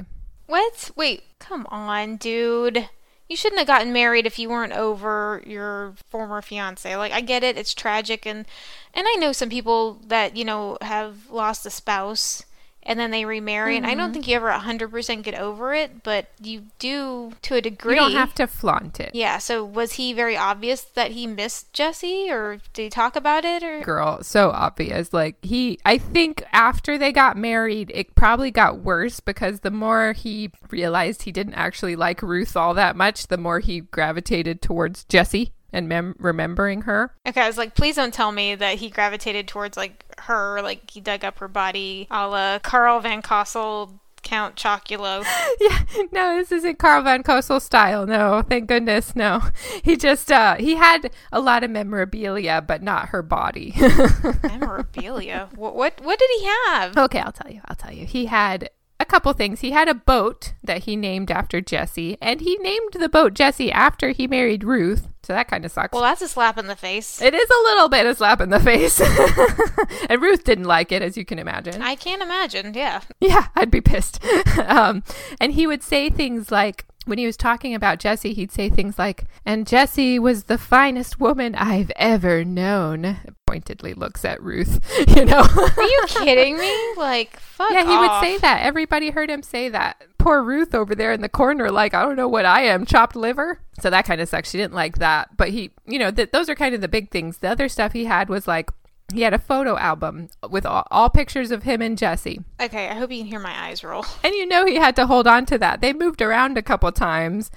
[0.46, 0.90] What?
[0.96, 2.88] Wait, come on, dude.
[3.28, 6.94] You shouldn't have gotten married if you weren't over your former fiance.
[6.96, 8.26] Like I get it, it's tragic.
[8.26, 8.46] And
[8.92, 12.44] and I know some people that, you know, have lost a spouse
[12.84, 14.12] and then they remarry and I don't mm-hmm.
[14.12, 17.94] think you ever 100% get over it, but you do to a degree.
[17.94, 19.14] You don't have to flaunt it.
[19.14, 23.44] Yeah, so was he very obvious that he missed Jesse or did he talk about
[23.44, 28.50] it or girl so obvious like he i think after they got married it probably
[28.50, 33.28] got worse because the more he realized he didn't actually like ruth all that much
[33.28, 37.96] the more he gravitated towards jesse and mem- remembering her Okay, I was like, please
[37.96, 42.06] don't tell me that he gravitated towards like her, like he dug up her body,
[42.10, 45.22] a la Carl von Cosel, Count Chocula.
[45.60, 49.42] yeah no this isn't carl von Cosel style no thank goodness no
[49.82, 53.74] he just uh he had a lot of memorabilia but not her body
[54.42, 55.48] Memorabilia.
[55.54, 56.96] What, what what did he have?
[56.96, 57.60] Okay, I'll tell you.
[57.66, 58.06] I'll tell you.
[58.06, 59.60] He had a couple things.
[59.60, 63.70] He had a boat that he named after Jesse, and he named the boat Jesse
[63.72, 65.08] after he married Ruth.
[65.24, 65.92] So that kind of sucks.
[65.92, 67.20] Well, that's a slap in the face.
[67.22, 69.00] it is a little bit a slap in the face.
[70.10, 71.80] and Ruth didn't like it, as you can imagine.
[71.82, 72.74] I can't imagine.
[72.74, 73.00] Yeah.
[73.20, 74.20] Yeah, I'd be pissed.
[74.58, 75.02] um,
[75.40, 78.98] and he would say things like, when he was talking about Jessie, he'd say things
[78.98, 83.18] like, and Jessie was the finest woman I've ever known.
[83.46, 84.80] Pointedly looks at Ruth,
[85.16, 85.40] you know.
[85.40, 86.94] Are you kidding me?
[86.96, 88.22] Like, fuck yeah, he off.
[88.22, 88.62] would say that.
[88.62, 90.02] Everybody heard him say that.
[90.24, 93.14] Poor Ruth over there in the corner, like, I don't know what I am, chopped
[93.14, 93.60] liver.
[93.80, 94.50] So that kind of sucks.
[94.50, 95.36] She didn't like that.
[95.36, 97.36] But he, you know, th- those are kind of the big things.
[97.36, 98.70] The other stuff he had was like,
[99.12, 102.40] he had a photo album with all, all pictures of him and Jesse.
[102.58, 104.06] Okay, I hope you can hear my eyes roll.
[104.24, 105.82] And you know he had to hold on to that.
[105.82, 107.50] They moved around a couple times.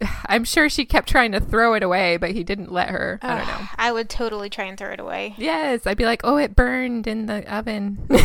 [0.26, 3.18] I'm sure she kept trying to throw it away, but he didn't let her.
[3.20, 3.68] I don't know.
[3.76, 5.34] I would totally try and throw it away.
[5.36, 8.08] Yes, I'd be like, oh, it burned in the oven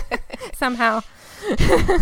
[0.54, 1.02] somehow.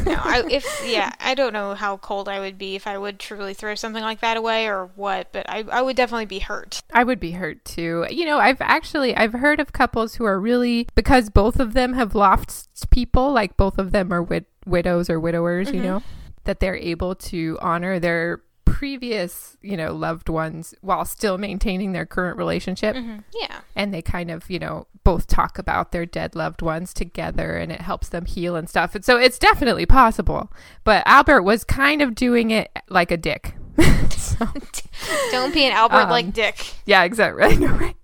[0.08, 3.18] No, I, if yeah, I don't know how cold I would be if I would
[3.18, 6.82] truly throw something like that away or what, but I, I would definitely be hurt.
[6.92, 8.06] I would be hurt too.
[8.10, 11.94] You know, I've actually I've heard of couples who are really because both of them
[11.94, 15.84] have lost people, like both of them are wid- widows or widowers, you mm-hmm.
[15.84, 16.02] know,
[16.44, 18.40] that they're able to honor their
[18.78, 22.94] previous, you know, loved ones while still maintaining their current relationship.
[23.34, 23.58] Yeah.
[23.74, 27.72] And they kind of, you know, both talk about their dead loved ones together and
[27.72, 28.94] it helps them heal and stuff.
[28.94, 30.52] And so it's definitely possible.
[30.84, 33.56] But Albert was kind of doing it like a dick.
[34.10, 34.46] so,
[35.32, 36.74] Don't be an Albert Um, like Dick.
[36.86, 37.56] yeah, exactly.
[37.66, 37.96] Right?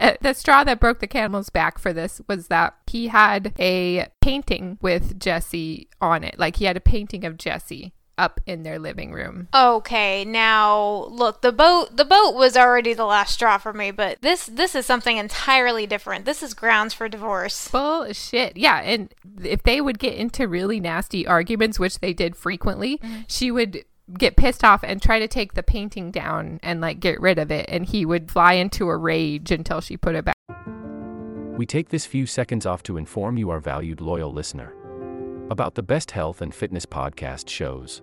[0.00, 4.06] Uh, the straw that broke the camel's back for this was that he had a
[4.20, 6.36] painting with Jesse on it.
[6.36, 9.48] Like he had a painting of Jesse up in their living room.
[9.54, 14.20] Okay, now look, the boat the boat was already the last straw for me, but
[14.22, 16.24] this this is something entirely different.
[16.24, 17.68] This is grounds for divorce.
[17.68, 18.56] Bullshit.
[18.56, 23.20] Yeah, and if they would get into really nasty arguments, which they did frequently, mm-hmm.
[23.28, 23.84] she would
[24.18, 27.50] get pissed off and try to take the painting down and like get rid of
[27.50, 30.36] it and he would fly into a rage until she put it back.
[31.56, 34.74] We take this few seconds off to inform you, our valued loyal listener,
[35.50, 38.02] about the best health and fitness podcast shows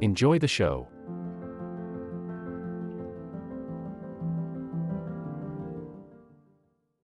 [0.00, 0.88] Enjoy the show.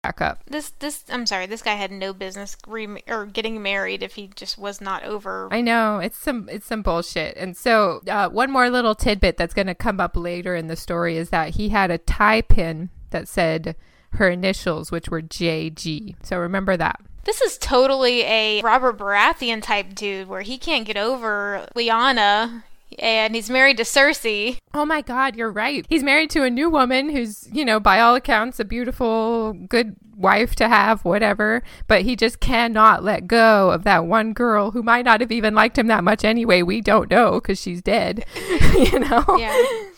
[0.02, 0.44] Back up.
[0.46, 1.46] This this I'm sorry.
[1.46, 5.48] This guy had no business re- or getting married if he just was not over.
[5.50, 7.36] I know it's some it's some bullshit.
[7.36, 10.76] And so uh, one more little tidbit that's going to come up later in the
[10.76, 13.74] story is that he had a tie pin that said
[14.12, 16.14] her initials, which were JG.
[16.22, 17.00] So remember that.
[17.24, 22.62] This is totally a Robert Baratheon type dude where he can't get over Lyanna
[22.98, 24.58] and he's married to Cersei.
[24.74, 25.84] Oh my God, you're right.
[25.88, 29.96] He's married to a new woman who's, you know, by all accounts, a beautiful, good
[30.16, 31.62] wife to have, whatever.
[31.86, 35.54] But he just cannot let go of that one girl who might not have even
[35.54, 36.62] liked him that much anyway.
[36.62, 38.24] We don't know because she's dead,
[38.74, 39.24] you know?
[39.38, 39.54] Yeah.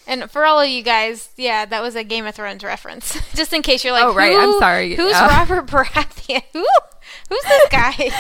[0.07, 3.19] And for all of you guys, yeah, that was a Game of Thrones reference.
[3.35, 6.43] Just in case you're like, Oh, right, I'm sorry." Who's Uh, Robert Baratheon?
[6.55, 6.65] Who?
[7.29, 8.11] Who's this guy?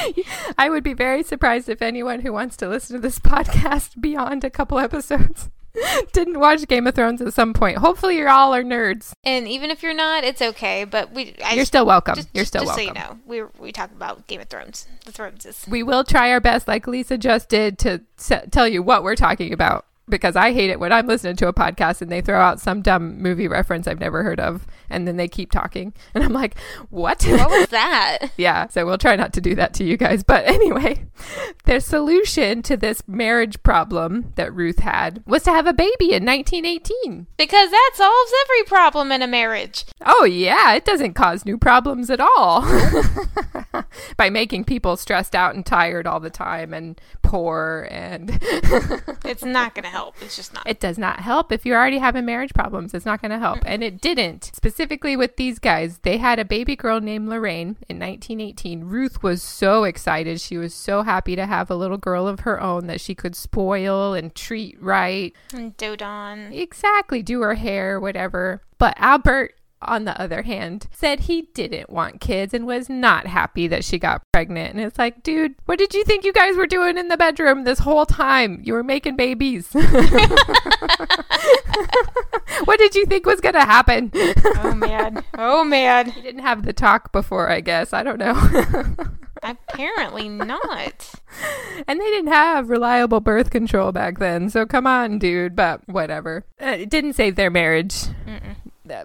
[0.59, 4.45] I would be very surprised if anyone who wants to listen to this podcast beyond
[4.45, 5.51] a couple episodes
[6.13, 7.79] didn't watch Game of Thrones at some point.
[7.79, 9.13] Hopefully, you all are nerds.
[9.25, 10.85] and even if you're not, it's okay.
[10.85, 12.17] But we, I You're just- still welcome.
[12.17, 12.97] Just, You're still just welcome.
[12.97, 14.89] so you know, we we talk about Game of Thrones.
[15.05, 15.65] The Thrones is.
[15.69, 19.15] We will try our best, like Lisa just did, to s- tell you what we're
[19.17, 19.85] talking about.
[20.09, 22.83] Because I hate it when I'm listening to a podcast and they throw out some
[22.83, 26.59] dumb movie reference I've never heard of, and then they keep talking, and I'm like,
[26.91, 28.31] "What?" What was that?
[28.37, 30.23] Yeah, so we'll try not to do that to you guys.
[30.23, 31.07] But anyway,
[31.65, 36.25] their solution to this marriage problem that Ruth had was to have a baby in
[36.25, 37.27] 1918.
[37.37, 39.85] Because that solves every problem in a marriage.
[40.05, 42.63] Oh, yeah, it doesn't cause new problems at all.
[44.17, 48.31] By making people stressed out and tired all the time and poor and
[49.25, 50.15] It's not going to help.
[50.23, 50.67] It's just not.
[50.67, 52.95] it does not help if you're already having marriage problems.
[52.95, 53.59] It's not going to help.
[53.67, 54.51] And it didn't.
[54.55, 58.85] Specifically with these guys, they had a baby girl named Lorraine in 1918.
[58.85, 60.41] Ruth was so excited.
[60.41, 63.37] She was so happy to have a little girl of her own that she could
[63.37, 65.35] spoil and treat right.
[65.53, 66.53] And Dodon.
[66.59, 68.63] Exactly, do her hair, whatever.
[68.79, 73.69] But Albert, on the other hand, said he didn't want kids and was not happy
[73.69, 74.75] that she got pregnant.
[74.75, 77.65] And it's like, dude, what did you think you guys were doing in the bedroom
[77.65, 78.61] this whole time?
[78.65, 79.69] You were making babies.
[82.65, 84.11] what did you think was going to happen?
[84.63, 85.23] Oh, man.
[85.37, 86.11] Oh, man.
[86.11, 87.93] He didn't have the talk before, I guess.
[87.93, 88.35] I don't know.
[89.43, 91.13] Apparently not.
[91.87, 94.51] And they didn't have reliable birth control back then.
[94.51, 95.55] So come on, dude.
[95.55, 96.45] But whatever.
[96.61, 98.07] Uh, it didn't save their marriage.
[98.27, 98.55] Uh,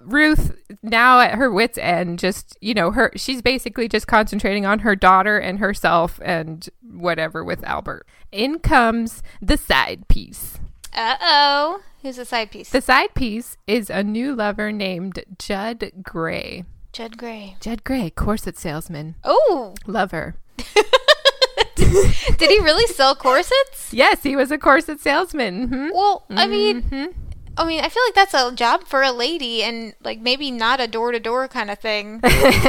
[0.04, 4.80] Ruth, now at her wits' end, just, you know, her, she's basically just concentrating on
[4.80, 8.08] her daughter and herself and whatever with Albert.
[8.32, 10.60] In comes the side piece.
[10.94, 11.82] Uh oh.
[12.02, 12.70] Who's the side piece?
[12.70, 16.66] The side piece is a new lover named Judd Gray.
[16.92, 17.56] Judd Gray.
[17.60, 20.36] Judd Gray, corset salesman, Oh, lover.
[21.76, 23.92] did he really sell corsets?
[23.94, 25.70] Yes, he was a corset salesman.
[25.70, 25.90] mhm.
[25.94, 27.20] Well, I mean, Mm-hmm.
[27.56, 30.80] I mean, I feel like that's a job for a lady, and like maybe not
[30.80, 32.20] a door to door kind of thing.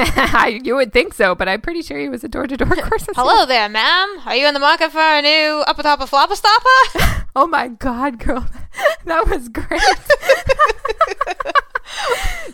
[0.63, 3.17] you would think so, but I'm pretty sure he was a door to door corset
[3.17, 4.21] Hello there, ma'am.
[4.27, 7.25] Are you in the market for a new upper top of flopper stopper?
[7.37, 8.47] Oh my god, girl.
[9.07, 9.81] That was great.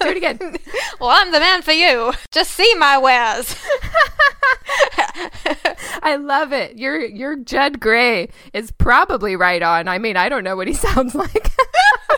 [0.00, 0.56] Do it again.
[0.98, 2.12] well, I'm the man for you.
[2.30, 3.54] Just see my wares.
[6.02, 6.78] I love it.
[6.78, 9.86] Your your Judd Gray is probably right on.
[9.86, 11.50] I mean, I don't know what he sounds like.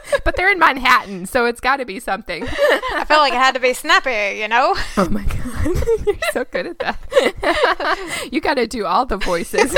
[0.25, 2.43] but they're in Manhattan, so it's got to be something.
[2.49, 4.75] I felt like it had to be snappy, you know.
[4.97, 6.07] Oh my god.
[6.07, 8.29] You're so good at that.
[8.31, 9.75] you got to do all the voices.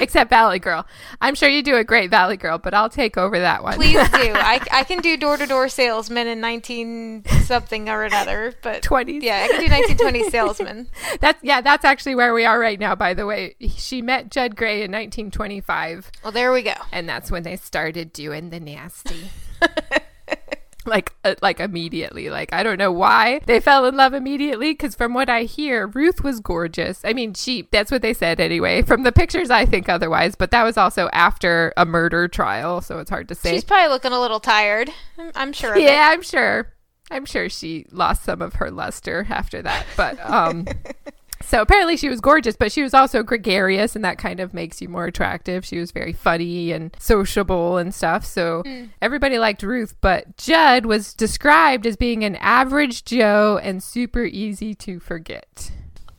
[0.00, 0.86] Except Valley Girl.
[1.20, 3.74] I'm sure you do a great Valley Girl, but I'll take over that one.
[3.74, 4.32] Please do.
[4.34, 9.22] I, I can do door to door salesman in 19 something or another, but 20s.
[9.22, 10.88] Yeah, I can do 1920 salesman.
[11.20, 13.54] That's yeah, that's actually where we are right now by the way.
[13.76, 16.74] She met Judd Gray in 1925 Well, there we go.
[16.92, 19.15] and that's when they started doing the nasty.
[20.86, 22.30] like uh, like immediately.
[22.30, 25.86] Like I don't know why they fell in love immediately cuz from what I hear,
[25.88, 27.00] Ruth was gorgeous.
[27.04, 28.82] I mean, she that's what they said anyway.
[28.82, 32.98] From the pictures I think otherwise, but that was also after a murder trial, so
[32.98, 33.52] it's hard to say.
[33.52, 34.90] She's probably looking a little tired.
[35.18, 35.72] I'm, I'm sure.
[35.72, 35.82] Of it.
[35.84, 36.72] yeah, I'm sure.
[37.10, 39.86] I'm sure she lost some of her luster after that.
[39.96, 40.66] But um
[41.46, 44.82] so apparently she was gorgeous, but she was also gregarious and that kind of makes
[44.82, 45.64] you more attractive.
[45.64, 48.24] She was very funny and sociable and stuff.
[48.24, 48.90] So mm.
[49.00, 54.74] everybody liked Ruth, but Judd was described as being an average Joe and super easy
[54.74, 55.70] to forget.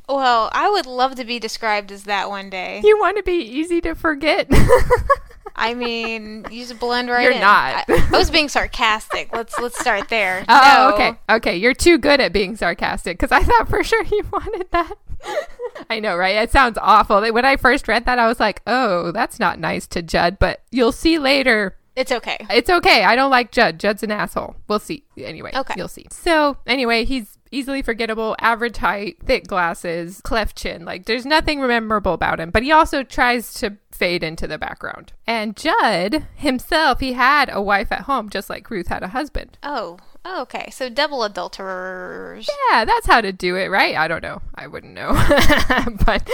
[0.10, 2.82] Well, I would love to be described as that one day.
[2.84, 4.48] You want to be easy to forget?
[5.58, 7.42] I mean, you just blend right You're in.
[7.42, 7.86] not.
[7.90, 9.34] I, I was being sarcastic.
[9.34, 10.46] Let's let's start there.
[10.50, 10.96] Oh, No.
[10.96, 11.20] okay.
[11.30, 14.94] Okay, you're too good at being sarcastic because I thought for sure you wanted that.
[15.90, 16.36] I know, right?
[16.36, 17.22] It sounds awful.
[17.32, 20.38] When I first read that, I was like, oh, that's not nice to Judd.
[20.40, 21.78] But you'll see later.
[21.96, 22.38] It's okay.
[22.52, 23.04] It's okay.
[23.04, 23.80] I don't like Judd.
[23.80, 24.56] Judd's an asshole.
[24.68, 25.04] We'll see.
[25.18, 25.74] Anyway, Okay.
[25.78, 26.06] you'll see.
[26.12, 30.86] So, anyway, he's easily forgettable, average height, thick glasses, cleft chin.
[30.86, 32.52] Like, there's nothing memorable about him.
[32.52, 35.14] But he also tries to fade into the background.
[35.26, 39.58] And Judd himself, he had a wife at home, just like Ruth had a husband.
[39.64, 40.70] Oh, oh, okay.
[40.72, 42.50] So double adulterers.
[42.72, 43.96] Yeah, that's how to do it, right?
[43.96, 44.42] I don't know.
[44.56, 45.14] I wouldn't know.
[46.06, 46.30] but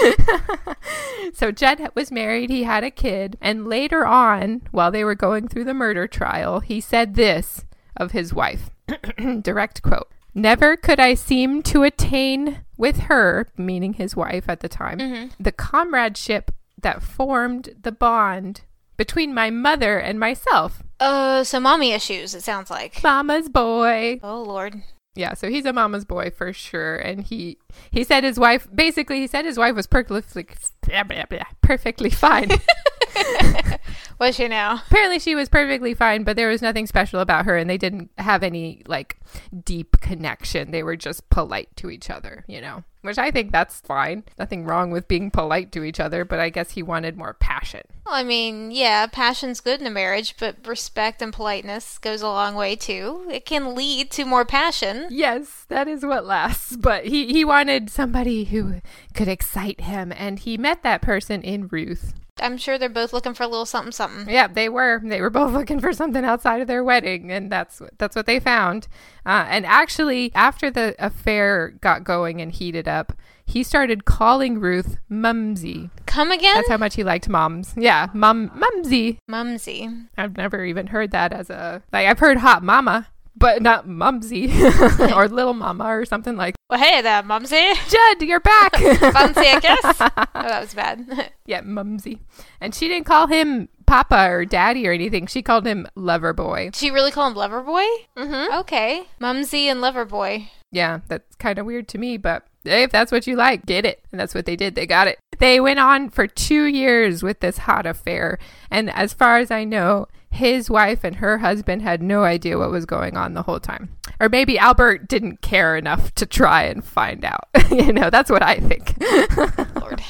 [1.33, 5.47] so Jed was married, he had a kid, and later on, while they were going
[5.47, 7.65] through the murder trial, he said this
[7.95, 8.69] of his wife.
[9.41, 10.09] Direct quote.
[10.35, 15.27] Never could I seem to attain with her, meaning his wife at the time, mm-hmm.
[15.43, 18.61] the comradeship that formed the bond
[18.97, 20.83] between my mother and myself.
[20.99, 22.33] Uh, so mommy issues.
[22.33, 23.03] It sounds like.
[23.03, 24.19] Mama's boy.
[24.23, 24.81] Oh Lord.
[25.15, 27.59] Yeah, so he's a mama's boy for sure, and he
[27.91, 30.47] he said his wife basically he said his wife was perfectly
[30.81, 32.49] blah, blah, blah, perfectly fine.
[34.19, 34.81] was she now?
[34.87, 38.09] Apparently, she was perfectly fine, but there was nothing special about her, and they didn't
[38.17, 39.19] have any like
[39.63, 40.71] deep connection.
[40.71, 44.23] They were just polite to each other, you know, which I think that's fine.
[44.39, 47.81] Nothing wrong with being polite to each other, but I guess he wanted more passion.
[48.05, 52.27] Well, I mean, yeah, passion's good in a marriage, but respect and politeness goes a
[52.27, 53.27] long way too.
[53.29, 55.07] It can lead to more passion.
[55.09, 56.77] Yes, that is what lasts.
[56.83, 58.81] But he, he wanted somebody who
[59.13, 62.13] could excite him, and he met that person in Ruth.
[62.39, 64.33] I'm sure they're both looking for a little something something.
[64.33, 65.01] Yeah, they were.
[65.03, 68.39] They were both looking for something outside of their wedding, and that's that's what they
[68.39, 68.87] found.
[69.25, 73.13] Uh, and actually, after the affair got going and heated up,
[73.45, 75.89] he started calling Ruth Mumsy.
[76.05, 76.55] Come again?
[76.55, 77.73] That's how much he liked moms.
[77.77, 79.19] Yeah, mum Mumsy.
[79.27, 79.89] Mumsy.
[80.17, 82.07] I've never even heard that as a like.
[82.07, 84.45] I've heard hot mama, but not Mumsy
[85.13, 86.55] or little mama or something like.
[86.69, 87.63] Well, hey there, Mumsy.
[87.89, 88.75] Judd, you're back.
[88.77, 90.01] Fancy I guess.
[90.35, 91.31] Oh, that was bad.
[91.45, 92.19] yeah, Mumsy.
[92.59, 95.27] And she didn't call him Papa or Daddy or anything.
[95.27, 96.65] She called him Lover Boy.
[96.65, 97.85] Did she really call him Lover Boy?
[98.17, 98.53] Mm-hmm.
[98.59, 99.03] Okay.
[99.19, 100.49] Mumsy and Lover Boy.
[100.71, 103.85] Yeah, that's kind of weird to me, but hey, if that's what you like, get
[103.85, 104.03] it.
[104.11, 104.75] And that's what they did.
[104.75, 105.19] They got it.
[105.37, 108.39] They went on for two years with this hot affair.
[108.71, 112.71] And as far as I know, his wife and her husband had no idea what
[112.71, 113.95] was going on the whole time.
[114.19, 117.47] Or maybe Albert didn't care enough to try and find out.
[117.71, 118.95] you know, that's what I think.
[119.79, 120.01] Lord.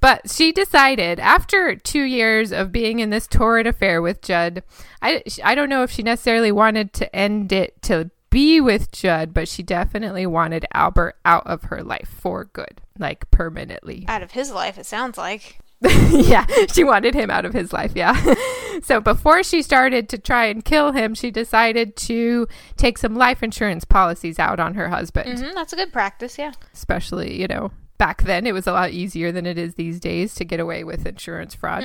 [0.00, 4.62] But she decided after two years of being in this torrid affair with Judd,
[5.02, 9.34] I, I don't know if she necessarily wanted to end it to be with Judd,
[9.34, 14.04] but she definitely wanted Albert out of her life for good, like permanently.
[14.06, 15.58] Out of his life, it sounds like.
[16.10, 17.92] yeah, she wanted him out of his life.
[17.94, 18.14] Yeah.
[18.82, 22.46] so before she started to try and kill him, she decided to
[22.76, 25.38] take some life insurance policies out on her husband.
[25.38, 26.52] hmm that's a good practice, yeah.
[26.72, 30.34] Especially, you know, back then it was a lot easier than it is these days
[30.36, 31.84] to get away with insurance fraud.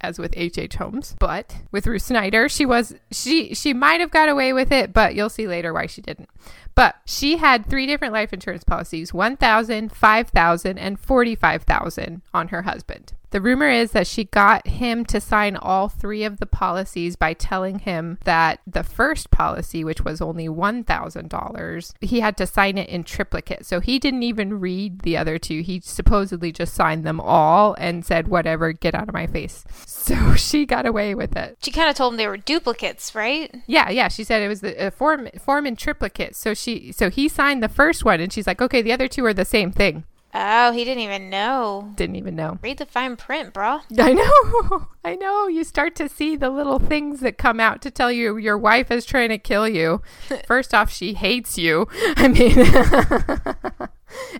[0.00, 0.76] As with H.H.
[0.76, 4.92] Holmes, but with Ruth Snyder, she was she she might have got away with it,
[4.92, 6.28] but you'll see later why she didn't.
[6.76, 13.14] But she had three different life insurance policies 1,000, 5,000, and 45,000 on her husband.
[13.30, 17.34] The rumor is that she got him to sign all three of the policies by
[17.34, 22.88] telling him that the first policy, which was only $1,000, he had to sign it
[22.88, 23.66] in triplicate.
[23.66, 25.60] So he didn't even read the other two.
[25.60, 29.64] He supposedly just signed them all and said, whatever, get out of my face.
[30.08, 31.58] So she got away with it.
[31.60, 33.54] She kind of told him they were duplicates, right?
[33.66, 34.08] Yeah, yeah.
[34.08, 36.34] She said it was the uh, form form in triplicate.
[36.34, 39.24] So she so he signed the first one, and she's like, okay, the other two
[39.26, 40.04] are the same thing.
[40.34, 41.92] Oh, he didn't even know.
[41.96, 42.58] Didn't even know.
[42.62, 43.80] Read the fine print, bro.
[43.98, 45.48] I know, I know.
[45.48, 48.90] You start to see the little things that come out to tell you your wife
[48.90, 50.02] is trying to kill you.
[50.46, 51.88] First off, she hates you.
[52.16, 53.88] I mean,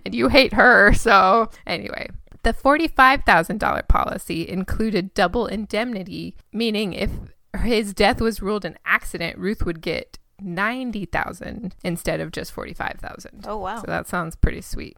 [0.05, 0.93] and you hate her.
[0.93, 2.09] So anyway.
[2.43, 7.11] The $45,000 policy included double indemnity, meaning if
[7.61, 13.45] his death was ruled an accident, Ruth would get 90,000 instead of just 45,000.
[13.45, 13.81] Oh, wow.
[13.81, 14.95] So that sounds pretty sweet.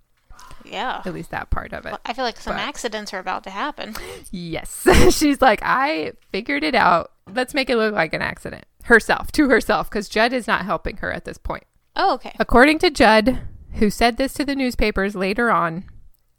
[0.64, 1.02] Yeah.
[1.06, 1.90] At least that part of it.
[1.92, 3.96] Well, I feel like some But- accidents are about to happen.
[4.32, 4.88] Yes.
[5.16, 7.12] She's like, I figured it out.
[7.34, 8.66] Let's make it look like an accident.
[8.84, 11.64] Herself, to herself, because Judd is not helping her at this point.
[11.96, 12.34] Oh, okay.
[12.40, 13.40] According to Judd,
[13.74, 15.86] who said this to the newspapers later on,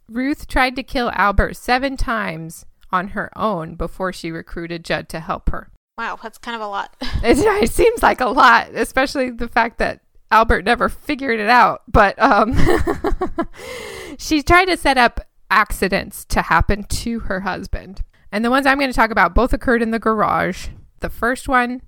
[0.09, 5.20] Ruth tried to kill Albert seven times on her own before she recruited Judd to
[5.20, 5.70] help her.
[5.98, 6.96] Wow, that's kind of a lot.
[7.22, 10.00] It, it seems like a lot, especially the fact that
[10.33, 11.83] Albert never figured it out.
[11.87, 12.57] But um,
[14.18, 15.20] she tried to set up
[15.51, 18.03] accidents to happen to her husband.
[18.33, 20.68] And the ones I'm going to talk about both occurred in the garage.
[21.01, 21.83] The first one,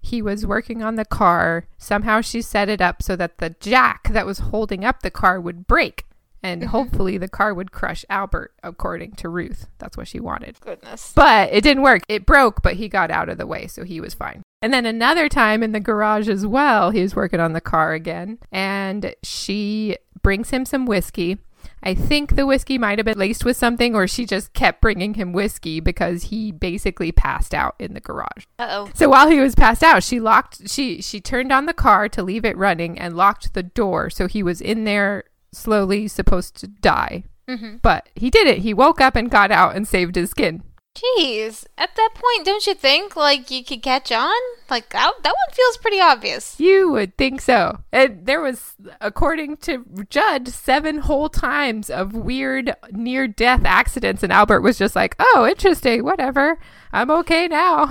[0.00, 1.66] he was working on the car.
[1.76, 5.38] Somehow she set it up so that the jack that was holding up the car
[5.38, 6.06] would break
[6.42, 9.66] And hopefully the car would crush Albert, according to Ruth.
[9.78, 10.58] That's what she wanted.
[10.60, 11.12] Goodness.
[11.14, 12.02] But it didn't work.
[12.08, 14.42] It broke, but he got out of the way, so he was fine.
[14.62, 17.92] And then another time in the garage as well, he was working on the car
[17.92, 21.38] again, and she brings him some whiskey.
[21.82, 25.14] I think the whiskey might have been laced with something, or she just kept bringing
[25.14, 28.44] him whiskey because he basically passed out in the garage.
[28.58, 28.90] Uh oh.
[28.94, 32.22] So while he was passed out, she locked she she turned on the car to
[32.22, 36.66] leave it running and locked the door so he was in there slowly supposed to
[36.66, 37.24] die.
[37.48, 37.76] Mm-hmm.
[37.82, 38.58] But he did it.
[38.58, 40.62] He woke up and got out and saved his skin.
[40.94, 41.66] Jeez.
[41.78, 44.36] At that point, don't you think like you could catch on?
[44.68, 46.58] Like that, that one feels pretty obvious.
[46.58, 47.78] You would think so.
[47.92, 54.22] And there was, according to Judd, seven whole times of weird near death accidents.
[54.22, 56.58] And Albert was just like, oh, interesting, whatever.
[56.92, 57.88] I'm okay now.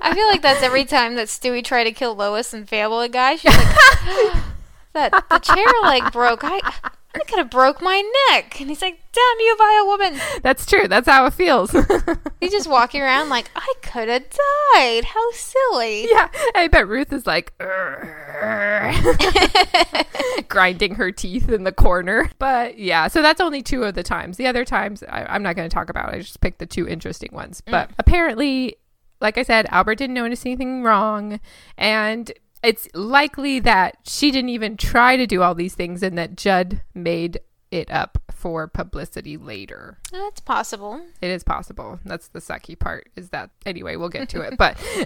[0.00, 3.36] I feel like that's every time that Stewie tried to kill Lois and Family Guy.
[3.36, 3.76] She's like,
[4.92, 6.40] that the chair leg broke.
[6.42, 6.60] I,
[7.14, 8.60] I could have broke my neck.
[8.60, 10.20] And he's like, damn you, vile woman.
[10.42, 10.86] That's true.
[10.86, 11.72] That's how it feels.
[12.40, 14.26] He's just walking around like, I could have
[14.74, 15.04] died.
[15.04, 16.08] How silly.
[16.08, 16.28] yeah.
[16.54, 17.52] I bet Ruth is like,
[20.48, 22.30] grinding her teeth in the corner.
[22.38, 24.36] But yeah, so that's only two of the times.
[24.36, 26.14] The other times, I, I'm not going to talk about.
[26.14, 27.60] I just picked the two interesting ones.
[27.60, 27.94] But mm.
[27.98, 28.76] apparently,
[29.20, 31.40] like I said, Albert didn't notice anything wrong.
[31.76, 32.30] And
[32.62, 36.82] it's likely that she didn't even try to do all these things and that Judd
[36.94, 37.40] made
[37.70, 39.98] it up for publicity later.
[40.10, 41.00] That's possible.
[41.20, 42.00] It is possible.
[42.04, 43.08] That's the sucky part.
[43.16, 43.96] Is that anyway?
[43.96, 44.58] We'll get to it.
[44.58, 44.76] But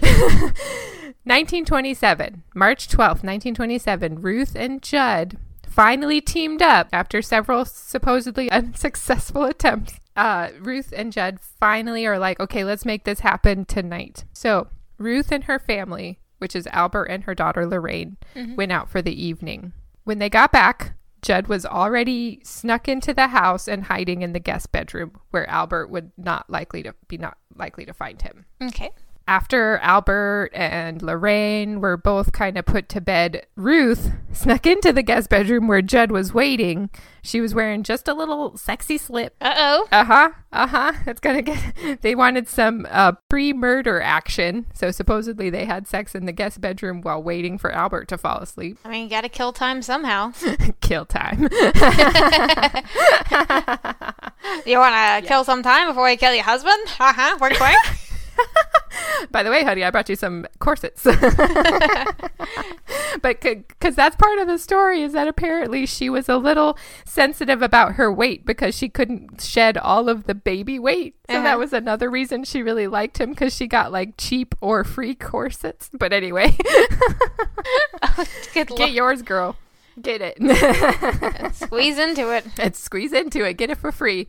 [1.23, 5.37] 1927, March 12th, 1927, Ruth and Judd
[5.67, 9.99] finally teamed up after several supposedly unsuccessful attempts.
[10.15, 14.23] Uh, Ruth and Judd finally are like, okay, let's make this happen tonight.
[14.33, 18.55] So Ruth and her family, which is Albert and her daughter Lorraine, mm-hmm.
[18.55, 19.73] went out for the evening.
[20.03, 24.39] When they got back, Judd was already snuck into the house and hiding in the
[24.39, 28.45] guest bedroom where Albert would not likely to be not likely to find him.
[28.61, 28.91] Okay.
[29.27, 35.01] After Albert and Lorraine were both kind of put to bed, Ruth snuck into the
[35.01, 36.91] guest bedroom where Judd was waiting.
[37.23, 39.35] She was wearing just a little sexy slip.
[39.41, 39.87] Uh oh.
[39.91, 40.29] Uh huh.
[40.51, 40.93] Uh huh.
[41.07, 41.57] It's gonna get.
[42.01, 47.01] They wanted some uh, pre-murder action, so supposedly they had sex in the guest bedroom
[47.01, 48.77] while waiting for Albert to fall asleep.
[48.85, 50.33] I mean, you gotta kill time somehow.
[50.81, 51.49] Kill time.
[54.65, 56.79] You wanna kill some time before you kill your husband?
[56.99, 57.37] Uh huh.
[57.41, 57.77] Work, wink.
[59.31, 61.03] By the way, honey, I brought you some corsets.
[63.21, 67.61] but because that's part of the story is that apparently she was a little sensitive
[67.61, 71.15] about her weight because she couldn't shed all of the baby weight.
[71.29, 71.43] So Uh-huh.
[71.43, 75.15] that was another reason she really liked him because she got like cheap or free
[75.15, 75.89] corsets.
[75.93, 76.57] But anyway,
[78.53, 79.55] get yours, girl.
[80.01, 81.55] Get it.
[81.55, 82.45] Squeeze into it.
[82.59, 83.53] and squeeze into it.
[83.53, 84.27] Get it for free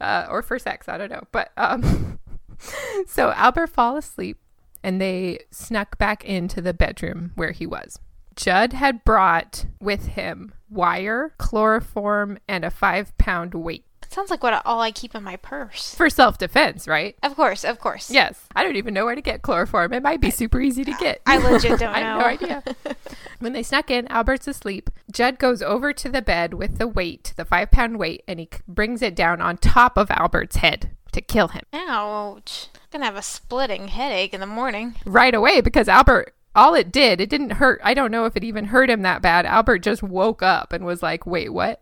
[0.00, 0.88] uh, or for sex.
[0.88, 1.24] I don't know.
[1.32, 2.20] But um,
[3.06, 4.38] so Albert fall asleep
[4.82, 7.98] and they snuck back into the bedroom where he was.
[8.36, 14.60] Judd had brought with him wire, chloroform, and a five pound weight Sounds like what
[14.66, 15.94] all I keep in my purse.
[15.94, 17.16] for self defense, right?
[17.22, 18.10] Of course, of course.
[18.10, 18.44] Yes.
[18.56, 19.92] I don't even know where to get chloroform.
[19.92, 21.20] It might be super easy to get.
[21.26, 22.20] I legit don't I have know.
[22.20, 22.64] no idea.
[23.38, 24.90] when they snuck in, Albert's asleep.
[25.12, 28.48] Judd goes over to the bed with the weight, the five pound weight, and he
[28.66, 32.68] brings it down on top of Albert's head to kill him Ouch.
[32.92, 34.96] Gonna have a splitting headache in the morning.
[35.04, 36.34] right away because Albert.
[36.52, 37.80] All it did, it didn't hurt.
[37.84, 39.46] I don't know if it even hurt him that bad.
[39.46, 41.80] Albert just woke up and was like, "Wait, what?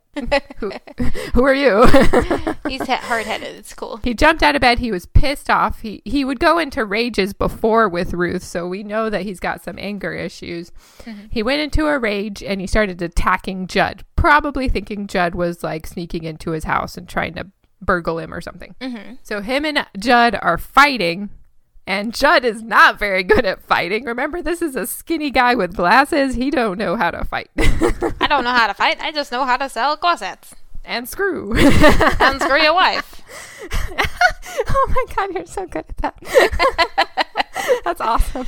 [0.58, 0.72] who,
[1.32, 1.86] who are you?"
[2.68, 3.56] He's hard headed.
[3.56, 3.98] It's cool.
[4.04, 4.78] He jumped out of bed.
[4.78, 5.80] He was pissed off.
[5.80, 9.64] He he would go into rages before with Ruth, so we know that he's got
[9.64, 10.70] some anger issues.
[11.04, 11.28] Mm-hmm.
[11.30, 15.86] He went into a rage and he started attacking Judd, probably thinking Judd was like
[15.86, 17.46] sneaking into his house and trying to
[17.80, 18.74] burgle him or something.
[19.22, 21.30] So him and Judd are fighting.
[21.86, 24.04] And Judd is not very good at fighting.
[24.04, 26.34] Remember, this is a skinny guy with glasses.
[26.34, 27.48] He don't know how to fight.
[27.58, 29.00] I don't know how to fight.
[29.00, 30.54] I just know how to sell corsets
[30.84, 31.54] and screw.
[31.56, 33.22] and screw your wife.
[34.68, 37.34] oh my god, you're so good at that.
[37.84, 38.46] that's awesome.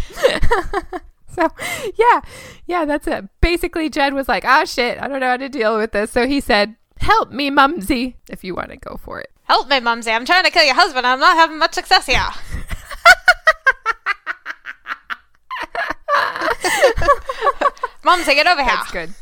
[1.34, 1.48] so,
[1.96, 2.20] yeah,
[2.66, 3.26] yeah, that's it.
[3.40, 6.26] Basically, Jed was like, "Ah, shit, I don't know how to deal with this." So
[6.26, 10.10] he said, "Help me, Mumsy, if you want to go for it." Help me, Mumsy.
[10.10, 11.06] I'm trying to kill your husband.
[11.06, 12.20] I'm not having much success here.
[18.04, 18.76] Mumsy, get over here.
[18.76, 19.14] That's good.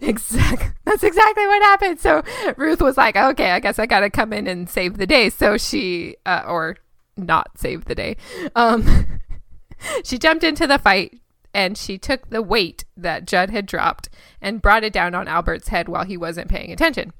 [0.00, 0.68] Exactly.
[0.84, 2.00] That's exactly what happened.
[2.00, 2.22] So
[2.56, 5.30] Ruth was like, "Okay, I guess I got to come in and save the day."
[5.30, 6.76] So she, uh, or
[7.16, 8.16] not save the day.
[8.54, 9.20] Um,
[10.04, 11.18] she jumped into the fight
[11.58, 14.08] and she took the weight that Judd had dropped
[14.40, 17.12] and brought it down on Albert's head while he wasn't paying attention.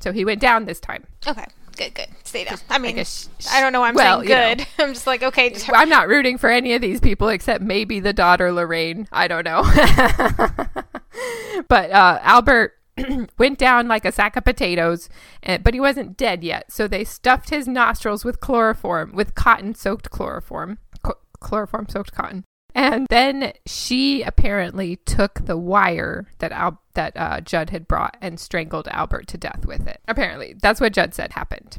[0.00, 1.06] So he went down this time.
[1.26, 1.46] Okay,
[1.78, 2.08] good, good.
[2.22, 2.58] Stay down.
[2.68, 4.54] I mean, I, sh- don't know why I'm well, saying you know.
[4.54, 4.66] good.
[4.78, 8.00] I'm just like, okay, just I'm not rooting for any of these people except maybe
[8.00, 9.08] the daughter Lorraine.
[9.12, 9.62] I don't know.
[11.66, 12.74] but uh, Albert
[13.38, 15.08] went down like a sack of potatoes,
[15.42, 16.70] and, but he wasn't dead yet.
[16.70, 22.44] So they stuffed his nostrils with chloroform, with cotton soaked chloroform, co- chloroform soaked cotton.
[22.74, 28.38] And then she apparently took the wire that Al- that uh, Judd had brought and
[28.38, 30.00] strangled Albert to death with it.
[30.08, 31.78] Apparently, that's what Judd said happened.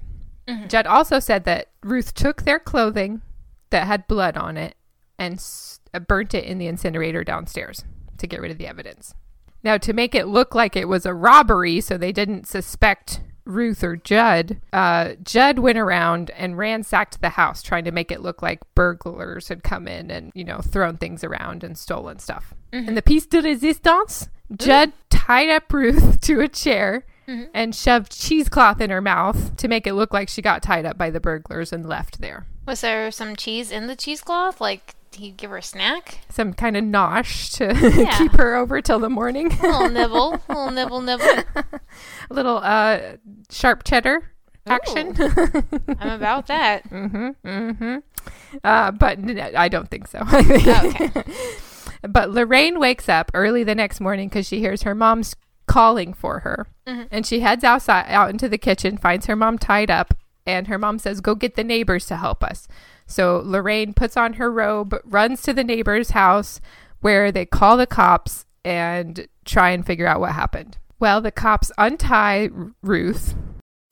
[0.68, 3.22] Judd also said that Ruth took their clothing
[3.70, 4.76] that had blood on it
[5.18, 7.86] and s- uh, burnt it in the incinerator downstairs
[8.18, 9.14] to get rid of the evidence.
[9.64, 13.22] Now, to make it look like it was a robbery so they didn't suspect
[13.52, 18.22] Ruth or Judd, uh, Judd went around and ransacked the house trying to make it
[18.22, 22.54] look like burglars had come in and, you know, thrown things around and stolen stuff.
[22.74, 22.88] Mm-hmm.
[22.90, 24.56] And the piece de resistance, mm-hmm.
[24.56, 27.50] Judd tied up Ruth to a chair mm-hmm.
[27.54, 30.98] and shoved cheesecloth in her mouth to make it look like she got tied up
[30.98, 32.46] by the burglars and left there.
[32.66, 34.62] Was there some cheese in the cheesecloth?
[34.62, 36.20] Like, did he give her a snack?
[36.30, 38.18] Some kind of nosh to Yeah.
[38.18, 39.52] keep her over till the morning.
[39.52, 41.26] A little nibble, a little nibble, nibble.
[41.56, 43.18] a little uh,
[43.50, 44.32] sharp cheddar
[44.68, 45.16] action.
[46.00, 46.84] I'm about that.
[46.90, 47.98] mm-hmm, mm-hmm.
[48.64, 49.20] Uh, but
[49.56, 50.20] I don't think so.
[50.34, 51.10] Okay.
[52.04, 55.36] But Lorraine wakes up early the next morning because she hears her mom's
[55.68, 59.92] calling for her, and she heads outside out into the kitchen, finds her mom tied
[59.92, 60.14] up,
[60.46, 62.68] and her mom says, "Go get the neighbors to help us."
[63.06, 66.62] So Lorraine puts on her robe, runs to the neighbor's house,
[67.02, 70.78] where they call the cops and try and figure out what happened.
[71.00, 72.50] Well, the cops untie
[72.82, 73.36] Ruth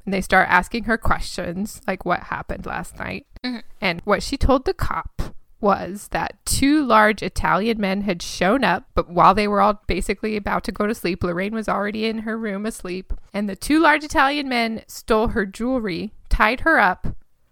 [0.09, 3.27] and they start asking her questions like what happened last night.
[3.45, 3.59] Mm-hmm.
[3.79, 5.21] And what she told the cop
[5.61, 10.35] was that two large Italian men had shown up, but while they were all basically
[10.35, 13.13] about to go to sleep, Lorraine was already in her room asleep.
[13.33, 17.05] And the two large Italian men stole her jewelry, tied her up,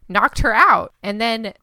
[0.10, 1.53] knocked her out, and then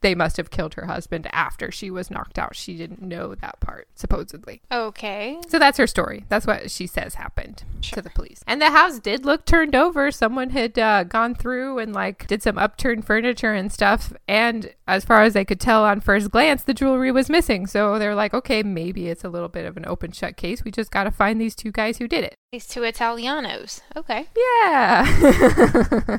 [0.00, 2.56] they must have killed her husband after she was knocked out.
[2.56, 4.62] She didn't know that part, supposedly.
[4.70, 5.38] Okay.
[5.48, 6.24] So that's her story.
[6.28, 8.42] That's what she says happened to the police.
[8.46, 10.10] And the house did look turned over.
[10.10, 14.12] Someone had uh, gone through and like did some upturned furniture and stuff.
[14.28, 17.66] And as far as they could tell on first glance, the jewelry was missing.
[17.66, 20.64] So they're like, okay, maybe it's a little bit of an open shut case.
[20.64, 22.36] We just got to find these two guys who did it.
[22.52, 23.80] These two Italianos.
[23.96, 24.26] Okay.
[24.36, 26.18] Yeah.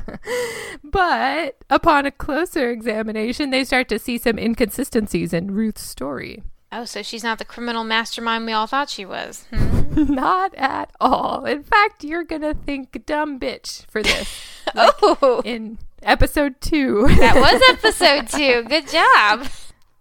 [0.84, 6.42] but upon a closer examination, they start to see some inconsistencies in Ruth's story.
[6.70, 9.44] Oh, so she's not the criminal mastermind we all thought she was.
[9.52, 9.84] Hmm.
[10.14, 11.44] Not at all.
[11.44, 14.40] In fact, you're going to think dumb bitch for this.
[14.74, 17.06] oh, in episode two.
[17.06, 18.64] that was episode two.
[18.64, 19.46] Good job.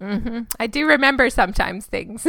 [0.02, 2.24] hmm I do remember sometimes things.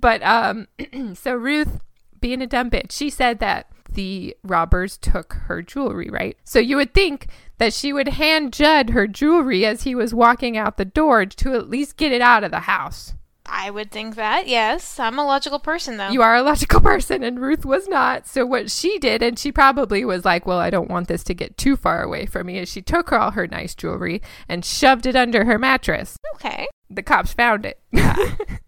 [0.00, 0.68] but um,
[1.14, 1.80] so Ruth,
[2.20, 6.36] being a dumb bitch, she said that the robbers took her jewelry, right?
[6.44, 7.26] So you would think
[7.58, 11.54] that she would hand Judd her jewelry as he was walking out the door to
[11.54, 13.14] at least get it out of the house.
[13.48, 14.48] I would think that.
[14.48, 16.10] Yes, I'm a logical person though.
[16.10, 18.26] You are a logical person, and Ruth was not.
[18.26, 21.34] So what she did, and she probably was like, "Well, I don't want this to
[21.34, 25.06] get too far away from me," is she took all her nice jewelry and shoved
[25.06, 26.16] it under her mattress.
[26.34, 26.66] okay.
[26.90, 27.80] The cops found it.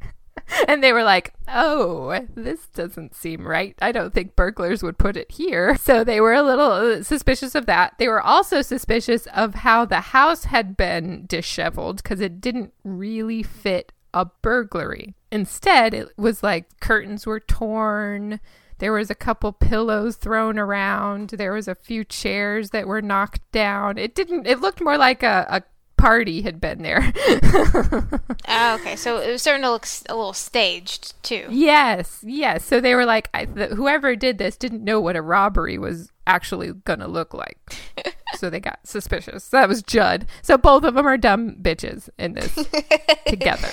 [0.69, 3.75] and they were like, "Oh, this doesn't seem right.
[3.81, 7.55] I don't think burglars would put it here." So they were a little uh, suspicious
[7.55, 7.95] of that.
[7.99, 13.43] They were also suspicious of how the house had been disheveled because it didn't really
[13.43, 15.15] fit a burglary.
[15.31, 18.41] Instead, it was like curtains were torn.
[18.79, 21.31] There was a couple pillows thrown around.
[21.31, 23.99] There was a few chairs that were knocked down.
[23.99, 24.47] It didn't.
[24.47, 25.63] It looked more like a, a
[25.99, 27.13] party had been there.
[28.51, 28.97] Oh, okay.
[28.97, 31.47] So it was starting to look a little staged too.
[31.51, 32.65] yes, yes.
[32.65, 36.11] So they were like, I, the, whoever did this didn't know what a robbery was
[36.27, 37.59] actually gonna look like.
[38.37, 39.49] so they got suspicious.
[39.51, 40.27] That was Judd.
[40.43, 42.55] So both of them are dumb bitches in this
[43.27, 43.69] together.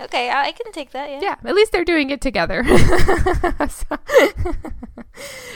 [0.00, 1.08] Okay, I I can take that.
[1.08, 1.20] Yeah.
[1.22, 2.64] Yeah, at least they're doing it together.
[3.68, 3.98] So-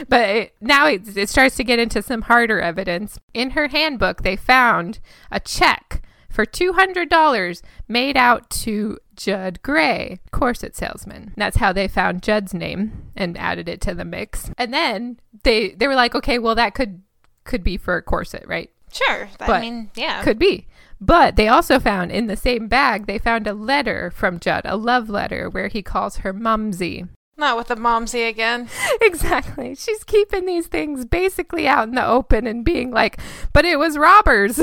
[0.09, 3.19] but it, now it, it starts to get into some harder evidence.
[3.35, 5.01] In her handbook, they found
[5.31, 11.35] a check for $200 made out to Judd Gray, corset salesman.
[11.37, 14.51] That's how they found Judd's name and added it to the mix.
[14.57, 17.03] And then they they were like, okay, well that could
[17.45, 18.71] could be for a corset, right?
[18.93, 19.29] Sure.
[19.41, 20.23] I But mean, yeah.
[20.23, 20.67] Could be.
[21.01, 24.77] But they also found in the same bag, they found a letter from Judd, a
[24.77, 27.07] love letter where he calls her mumsy.
[27.41, 28.69] Not with the momsy again.
[29.01, 29.75] exactly.
[29.75, 33.19] She's keeping these things basically out in the open and being like,
[33.55, 34.59] but it was robbers.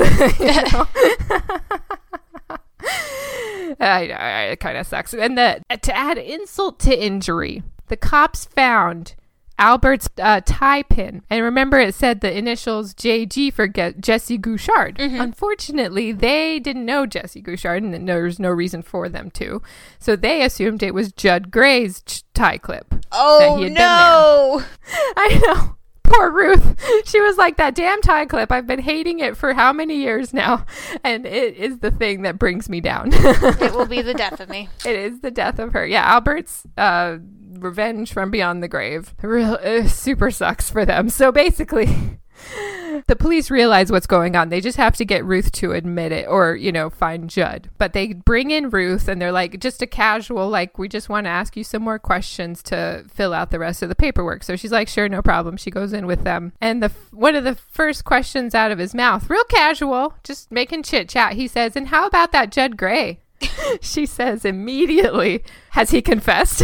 [3.80, 5.12] I, it kind of sucks.
[5.12, 9.16] And the, to add insult to injury, the cops found
[9.58, 11.22] Albert's uh, tie pin.
[11.28, 14.96] And remember, it said the initials JG for get Jesse Guishard.
[14.98, 19.60] Unfortunately, they didn't know Jesse Guishard, and there was no reason for them to.
[19.98, 22.94] So they assumed it was Judd Gray's ch- tie clip.
[23.12, 24.62] Oh he had been no!
[25.16, 25.74] I know.
[26.04, 26.74] Poor Ruth.
[27.04, 28.50] She was like, that damn tie clip.
[28.52, 30.64] I've been hating it for how many years now?
[31.04, 33.10] And it is the thing that brings me down.
[33.12, 34.68] It will be the death of me.
[34.84, 35.86] it is the death of her.
[35.86, 37.18] Yeah, Albert's uh,
[37.60, 39.14] revenge from beyond the grave.
[39.22, 41.08] Real uh, super sucks for them.
[41.08, 42.18] So basically,
[43.06, 44.48] the police realize what's going on.
[44.48, 47.70] They just have to get Ruth to admit it, or you know, find Judd.
[47.78, 51.24] But they bring in Ruth, and they're like, just a casual, like, we just want
[51.26, 54.42] to ask you some more questions to fill out the rest of the paperwork.
[54.44, 55.56] So she's like, sure, no problem.
[55.56, 58.94] She goes in with them, and the one of the first questions out of his
[58.94, 61.34] mouth, real casual, just making chit chat.
[61.34, 63.20] He says, "And how about that Judd Gray?"
[63.80, 66.62] she says immediately, "Has he confessed?"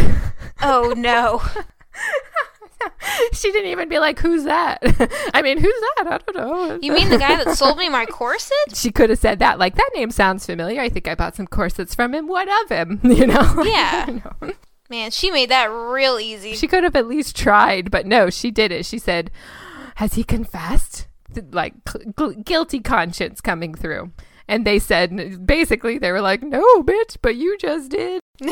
[0.61, 1.41] Oh no!
[3.33, 4.79] she didn't even be like, "Who's that?"
[5.33, 6.03] I mean, who's that?
[6.07, 6.79] I don't know.
[6.81, 8.51] You mean the guy that sold me my corset?
[8.73, 9.59] she could have said that.
[9.59, 10.81] Like that name sounds familiar.
[10.81, 12.27] I think I bought some corsets from him.
[12.27, 12.99] What of him?
[13.03, 13.63] You know?
[13.63, 14.19] Yeah.
[14.41, 14.53] Know?
[14.89, 16.53] Man, she made that real easy.
[16.53, 18.85] She could have at least tried, but no, she did it.
[18.85, 19.31] She said,
[19.95, 21.07] "Has he confessed?"
[21.51, 24.11] Like cl- guilty conscience coming through.
[24.47, 28.21] And they said, basically, they were like, "No, bitch, but you just did."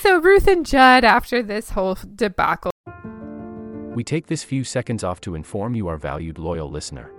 [0.00, 2.72] so Ruth and Judd, after this whole debacle,
[3.94, 7.10] We take this few seconds off to inform you, our valued loyal listener,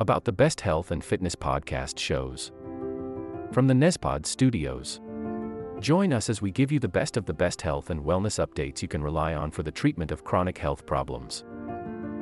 [0.00, 2.52] about the best health and fitness podcast shows
[3.52, 5.00] from the Nezpod studios.
[5.80, 8.82] Join us as we give you the best of the best health and wellness updates
[8.82, 11.44] you can rely on for the treatment of chronic health problems.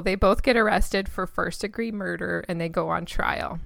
[0.00, 3.60] They both get arrested for first degree murder and they go on trial.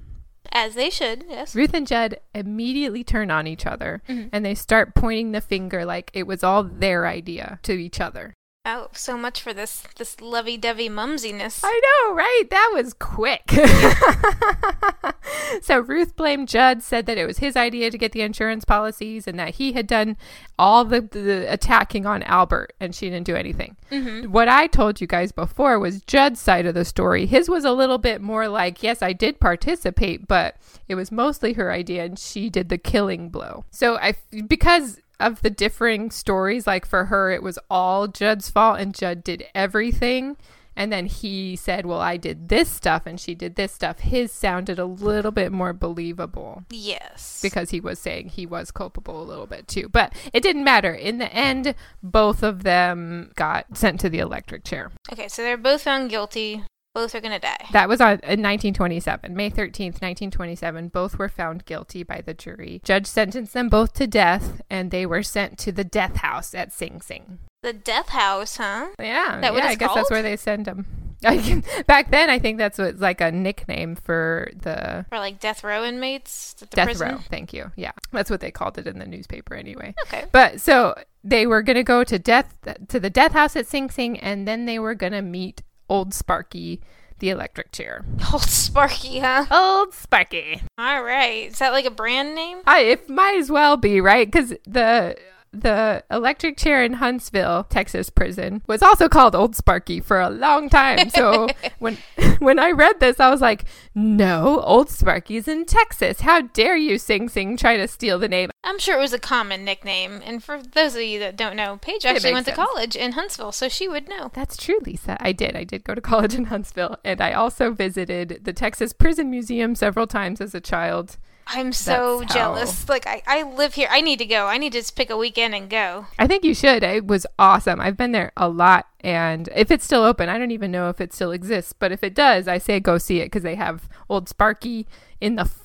[0.51, 1.55] As they should, yes.
[1.55, 4.31] Ruth and Judd immediately turn on each other Mhm.
[4.33, 8.35] and they start pointing the finger like it was all their idea to each other.
[8.65, 11.61] Oh, so much for this this lovey-dovey mumsiness.
[11.65, 12.45] I know, right?
[12.51, 13.51] That was quick.
[15.63, 19.27] so Ruth blamed Judd, said that it was his idea to get the insurance policies
[19.27, 20.17] and that he had done
[20.59, 23.77] all the, the attacking on Albert and she didn't do anything.
[23.91, 24.31] Mm-hmm.
[24.31, 27.27] What I told you guys before was Judd's side of the story.
[27.27, 30.57] His was a little bit more like, yes, I did participate, but
[30.89, 33.65] it was mostly her idea and she did the killing blow.
[33.71, 34.15] So I,
[34.47, 39.25] because of the differing stories, like for her, it was all Judd's fault and Judd
[39.25, 40.37] did everything.
[40.77, 43.99] And then he said, well, I did this stuff and she did this stuff.
[43.99, 47.41] His sounded a little bit more believable Yes.
[47.43, 49.89] because he was saying he was culpable a little bit too.
[49.89, 50.95] But it didn't matter.
[50.95, 54.93] In the end, both of them got sent to the electric chair.
[55.13, 56.63] okay, so they're both found guilty.
[56.99, 57.65] Both are gonna die.
[57.71, 60.89] That was on in 1927, May 13th, 1927.
[60.89, 62.81] Both were found guilty by the jury.
[62.83, 66.73] Judge sentenced them both to death, and they were sent to the death house at
[66.73, 67.39] Sing Sing.
[67.63, 68.89] The death house, huh?
[68.99, 69.67] Yeah, That yeah.
[69.67, 70.87] I guess that's where they send them.
[71.23, 75.63] Can, back then, I think that's what like a nickname for the for like death
[75.63, 77.11] row inmates the death prison.
[77.13, 77.19] row.
[77.31, 77.71] Thank you.
[77.77, 79.95] Yeah, that's what they called it in the newspaper anyway.
[80.07, 80.25] Okay.
[80.33, 82.57] But so they were gonna go to death
[82.89, 86.81] to the death house at Sing Sing, and then they were gonna meet old Sparky,
[87.19, 88.05] the electric chair.
[88.33, 89.47] Old Sparky, huh?
[89.51, 90.63] Old Sparky.
[90.79, 91.51] All right.
[91.51, 92.59] Is that like a brand name?
[92.67, 95.17] I it might as well be right because the
[95.53, 100.69] the electric chair in Huntsville, Texas prison was also called Old Sparky for a long
[100.69, 101.11] time.
[101.11, 101.99] So when
[102.39, 106.21] when I read this, I was like, "No, Old Sparky's in Texas.
[106.21, 109.19] How dare you, Sing Sing, try to steal the name?" I'm sure it was a
[109.19, 110.21] common nickname.
[110.25, 113.53] And for those of you that don't know, Paige actually went to college in Huntsville,
[113.53, 114.31] so she would know.
[114.35, 115.17] That's true, Lisa.
[115.21, 115.57] I did.
[115.57, 119.75] I did go to college in Huntsville, and I also visited the Texas Prison Museum
[119.75, 121.17] several times as a child.
[121.49, 122.89] I'm so That's jealous.
[122.89, 123.89] Like I, I live here.
[123.91, 124.47] I need to go.
[124.47, 126.07] I need to just pick a weekend and go.
[126.19, 126.83] I think you should.
[126.83, 127.81] It was awesome.
[127.81, 128.87] I've been there a lot.
[129.01, 131.73] And if it's still open, I don't even know if it still exists.
[131.73, 134.87] But if it does, I say go see it because they have old Sparky
[135.21, 135.65] in the f-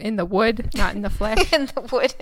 [0.00, 1.52] in the wood, not in the flesh.
[1.52, 2.14] in the wood.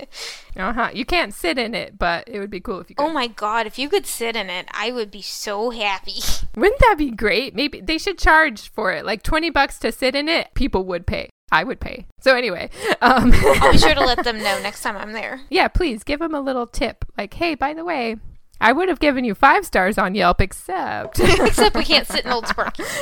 [0.55, 0.89] uh huh.
[0.93, 3.05] You can't sit in it, but it would be cool if you could.
[3.05, 6.19] Oh my god, if you could sit in it, I would be so happy.
[6.55, 7.55] Wouldn't that be great?
[7.55, 10.53] Maybe they should charge for it, like twenty bucks to sit in it.
[10.53, 11.29] People would pay.
[11.51, 12.05] I would pay.
[12.19, 12.69] So anyway,
[13.01, 15.41] um, I'll be sure to let them know next time I'm there.
[15.49, 17.05] yeah, please give them a little tip.
[17.17, 18.17] Like, hey, by the way,
[18.59, 22.31] I would have given you five stars on Yelp, except Except we can't sit in
[22.31, 22.83] Old Sparky.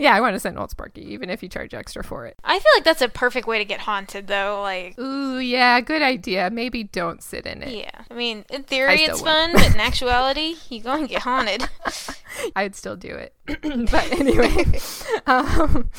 [0.00, 2.38] yeah, I want to send Old Sparky, even if you charge extra for it.
[2.42, 4.60] I feel like that's a perfect way to get haunted, though.
[4.62, 6.48] Like, Ooh, yeah, good idea.
[6.50, 7.76] Maybe don't sit in it.
[7.76, 8.04] yeah.
[8.10, 9.28] I mean, in theory it's would.
[9.30, 11.68] fun, but in actuality, you go and get haunted.
[12.56, 13.34] I'd still do it.
[13.90, 14.64] but anyway,
[15.26, 15.90] um,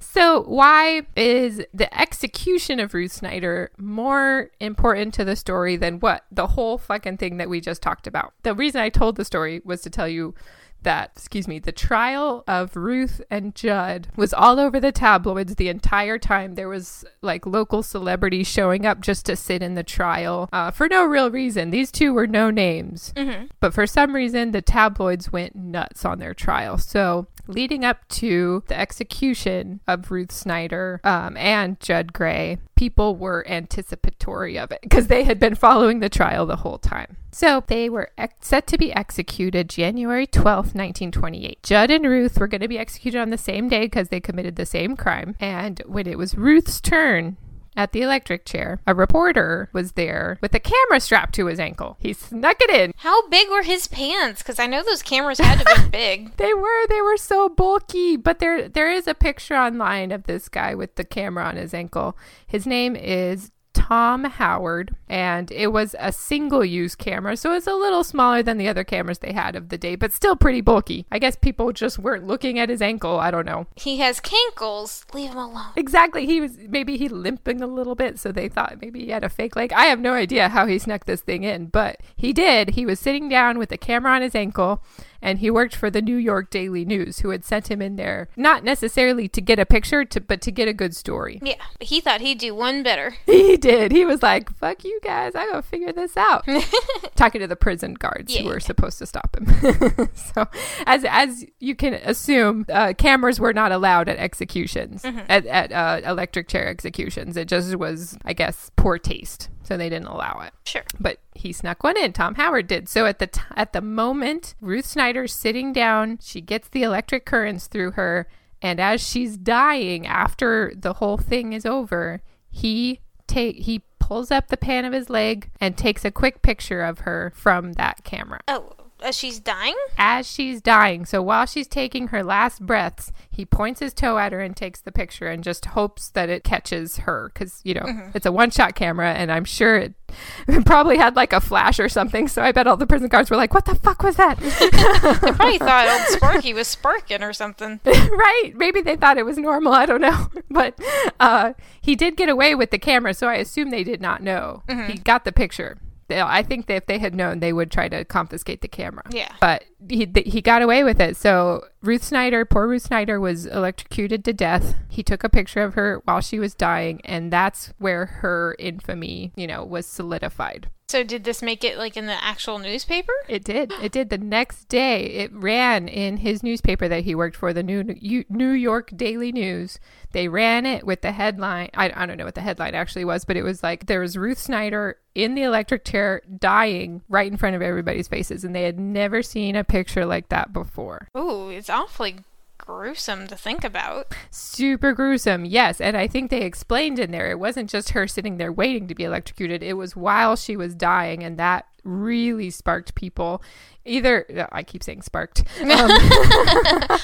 [0.00, 6.24] so why is the execution of Ruth Snyder more important to the story than what
[6.30, 8.32] the whole fucking thing that we just talked about?
[8.42, 10.34] The reason I told the story was to tell you
[10.82, 15.68] that, excuse me, the trial of Ruth and Judd was all over the tabloids the
[15.68, 16.54] entire time.
[16.54, 20.88] There was like local celebrities showing up just to sit in the trial uh, for
[20.88, 21.70] no real reason.
[21.70, 23.12] These two were no names.
[23.60, 26.78] But for some reason, the tabloids went nuts on their trial.
[26.78, 33.44] So, leading up to the execution of Ruth Snyder um, and Judd Gray, people were
[33.48, 37.16] anticipatory of it because they had been following the trial the whole time.
[37.32, 41.62] So, they were ex- set to be executed January 12th, 1928.
[41.62, 44.56] Judd and Ruth were going to be executed on the same day because they committed
[44.56, 45.36] the same crime.
[45.38, 47.36] And when it was Ruth's turn,
[47.76, 51.96] at the electric chair, a reporter was there with a camera strapped to his ankle.
[52.00, 52.92] He snuck it in.
[52.96, 54.42] How big were his pants?
[54.42, 56.36] Because I know those cameras had to be big.
[56.36, 60.48] They were they were so bulky, but there there is a picture online of this
[60.48, 62.16] guy with the camera on his ankle.
[62.46, 63.50] His name is
[63.90, 68.56] Tom Howard, and it was a single use camera, so it's a little smaller than
[68.56, 71.06] the other cameras they had of the day, but still pretty bulky.
[71.10, 73.18] I guess people just weren't looking at his ankle.
[73.18, 73.66] I don't know.
[73.74, 75.12] He has cankles.
[75.12, 75.72] Leave him alone.
[75.74, 76.24] Exactly.
[76.24, 79.28] He was maybe he limping a little bit, so they thought maybe he had a
[79.28, 79.72] fake leg.
[79.72, 82.70] I have no idea how he snuck this thing in, but he did.
[82.70, 84.84] He was sitting down with a camera on his ankle,
[85.22, 88.28] and he worked for the New York Daily News, who had sent him in there
[88.36, 91.40] not necessarily to get a picture, to but to get a good story.
[91.42, 93.14] Yeah, he thought he'd do one better.
[93.26, 93.90] He did.
[93.92, 95.34] He was like, "Fuck you guys!
[95.34, 96.44] I gotta figure this out."
[97.16, 98.50] Talking to the prison guards who Yeah.
[98.50, 100.08] were supposed to stop him.
[100.14, 100.46] so,
[100.86, 106.00] as as you can assume, uh, cameras were not allowed at executions, at, at uh,
[106.08, 107.36] electric chair executions.
[107.36, 110.52] It just was, I guess, poor taste, so they didn't allow it.
[110.64, 110.82] Sure.
[110.98, 112.12] But he snuck one in.
[112.12, 112.88] Tom Howard did.
[112.88, 116.18] So at the t- at the moment, Ruth Snyder's sitting down.
[116.20, 118.26] She gets the electric currents through her,
[118.60, 122.98] and as she's dying, after the whole thing is over, he
[123.28, 127.00] take he pulls up the pan of his leg and takes a quick picture of
[127.00, 128.72] her from that camera Oh,
[129.02, 129.74] as she's dying?
[129.98, 131.04] as she's dying.
[131.04, 134.80] So while she's taking her last breaths, he points his toe at her and takes
[134.80, 138.50] the picture and just hopes that it catches her because, you know, it's a one
[138.50, 139.94] shot camera and I'm sure it,
[140.66, 142.28] probably had like a flash or something.
[142.28, 144.38] So I bet all the prison guards were like, what the fuck was that?
[145.22, 147.80] they probably thought old Sparky was sparking or something.
[147.84, 148.52] right?
[148.54, 149.72] Maybe they thought it was normal.
[149.72, 150.28] I don't know.
[150.50, 150.78] But
[151.20, 154.62] uh, he did get away with the camera, so I assume they did not know.
[154.88, 155.78] He got the picture.
[156.10, 159.04] They- I think that if they had known, they would try to confiscate the camera.
[159.10, 159.32] Yeah.
[159.40, 161.16] But he th- he got away with it.
[161.16, 164.74] So Ruth Snyder, poor Ruth Snyder, was electrocuted to death.
[164.88, 169.32] He took a picture of her while she was dying, and that's where her infamy,
[169.36, 170.68] you know, was solidified.
[170.90, 173.12] So did this make it like in the actual newspaper?
[173.28, 173.72] It did.
[173.80, 174.10] It did.
[174.10, 177.94] The next day, it ran in his newspaper that he worked for, the New
[178.28, 179.78] New York Daily News.
[180.10, 181.70] They ran it with the headline.
[181.74, 184.16] I, I don't know what the headline actually was, but it was like there was
[184.16, 188.64] Ruth Snyder in the electric chair dying right in front of everybody's faces, and they
[188.64, 191.08] had never seen a picture like that before.
[191.16, 192.16] Ooh, it's awfully
[192.58, 194.14] gruesome to think about.
[194.30, 195.80] Super gruesome, yes.
[195.80, 198.94] And I think they explained in there it wasn't just her sitting there waiting to
[198.94, 203.42] be electrocuted, it was while she was dying, and that really sparked people.
[203.84, 205.70] Either, I keep saying sparked, um,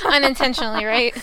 [0.12, 1.16] Unintentionally, right?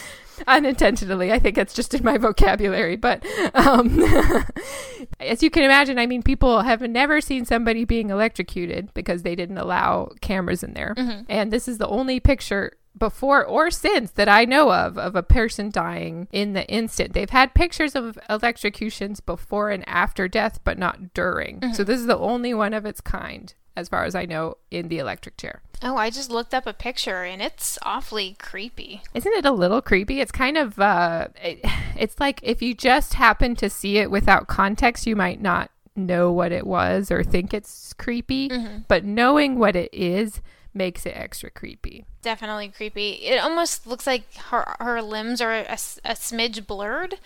[0.48, 1.32] Unintentionally.
[1.32, 2.96] I think it's just in my vocabulary.
[2.96, 4.00] But um,
[5.20, 9.36] as you can imagine, I mean, people have never seen somebody being electrocuted because they
[9.36, 10.94] didn't allow cameras in there.
[11.30, 15.24] And this is the only picture before or since that I know of of a
[15.24, 17.14] person dying in the instant.
[17.14, 21.74] They've had pictures of electrocutions before and after death, but not during.
[21.74, 24.88] So this is the only one of its kind, as far as I know, in
[24.88, 25.62] the electric chair.
[25.82, 29.02] Oh, I just looked up a picture and it's awfully creepy.
[29.14, 30.22] Isn't it a little creepy?
[30.22, 31.60] It's kind of uh it,
[31.98, 36.32] it's like if you just happen to see it without context, you might not know
[36.32, 38.50] what it was or think it's creepy,
[38.88, 40.42] but knowing what it is
[40.74, 42.06] makes it extra creepy.
[42.22, 43.12] Definitely creepy.
[43.26, 47.20] It almost looks like her her limbs are a smidge blurred,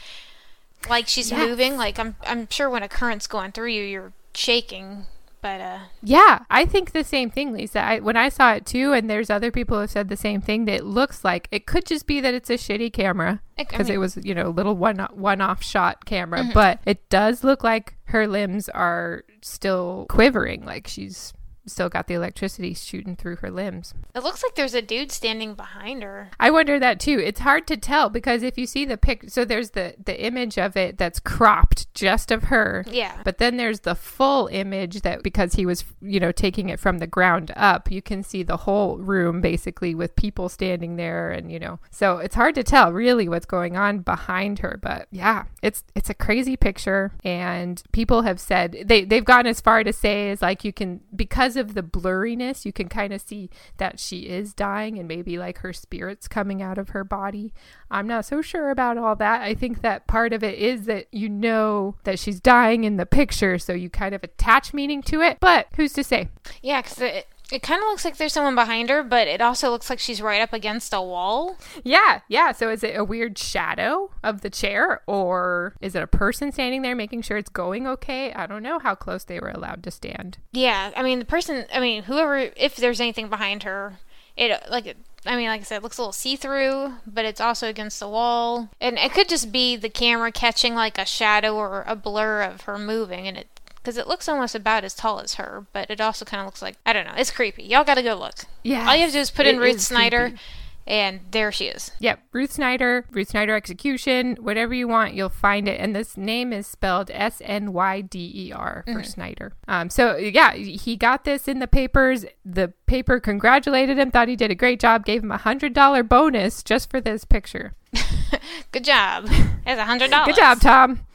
[0.89, 1.47] like she's Yes.
[1.47, 1.77] moving.
[1.77, 5.05] Like I'm I'm sure when a current's going through you, you're shaking.
[5.47, 7.79] But uh, Yeah, I think the same thing, Lisa.
[7.81, 10.41] I, when I saw it too, and there's other people who have said the same
[10.41, 10.65] thing.
[10.65, 13.63] That it looks like it could just be that it's a shitty camera I- I
[13.63, 16.43] because it was, you know, a little one one off shot camera.
[16.53, 21.31] But it does look like her limbs are still quivering, like she's
[21.67, 23.93] still got the electricity shooting through her limbs.
[24.15, 26.29] it looks like there's a dude standing behind her.
[26.39, 27.19] I wonder that too.
[27.19, 30.57] It's hard to tell because if you see the pic, so there's the the image
[30.57, 32.85] of it that's cropped just of her.
[32.89, 33.21] Yeah.
[33.23, 36.99] But then there's the full image that because he was, you know, taking it from
[36.99, 41.51] the ground up, you can see the whole room basically with people standing there and,
[41.51, 41.79] you know.
[41.91, 46.09] So it's hard to tell really what's going on behind her, but yeah, it's it's
[46.09, 50.41] a crazy picture and people have said they they've gone as far to say is
[50.41, 54.53] like you can because of the blurriness, you can kind of see that she is
[54.53, 57.53] dying and maybe like her spirit's coming out of her body.
[57.89, 59.41] I'm not so sure about all that.
[59.41, 63.05] I think that part of it is that you know that she's dying in the
[63.05, 65.37] picture, so you kind of attach meaning to it.
[65.39, 66.29] But who's to say?
[66.61, 69.89] Yeah, because it kind of looks like there's someone behind her, but it also looks
[69.89, 71.57] like she's right up against a wall.
[71.83, 72.51] Yeah, yeah.
[72.51, 76.81] So is it a weird shadow of the chair, or is it a person standing
[76.81, 78.33] there making sure it's going okay?
[78.33, 80.39] I don't know how close they were allowed to stand.
[80.51, 81.65] Yeah, I mean the person.
[81.73, 83.99] I mean whoever, if there's anything behind her,
[84.35, 84.97] it like.
[85.25, 88.07] I mean, like I said, it looks a little see-through, but it's also against the
[88.07, 92.43] wall, and it could just be the camera catching like a shadow or a blur
[92.43, 93.56] of her moving, and it
[93.87, 96.61] because it looks almost about as tall as her, but it also kind of looks
[96.61, 97.13] like I don't know.
[97.15, 97.63] It's creepy.
[97.63, 98.35] Y'all got to go look.
[98.61, 98.85] Yeah.
[98.85, 100.39] All you have to do is put in Ruth Snyder, creepy.
[100.87, 101.91] and there she is.
[101.99, 105.79] Yep, Ruth Snyder, Ruth Snyder execution, whatever you want, you'll find it.
[105.79, 109.53] And this name is spelled S N Y D E R for Snyder.
[109.69, 112.25] Um, so yeah, he got this in the papers.
[112.43, 116.03] The paper congratulated him, thought he did a great job, gave him a hundred dollar
[116.03, 117.73] bonus just for this picture.
[118.73, 119.27] Good job.
[119.65, 120.35] It's a hundred dollars.
[120.35, 121.06] Good job, Tom.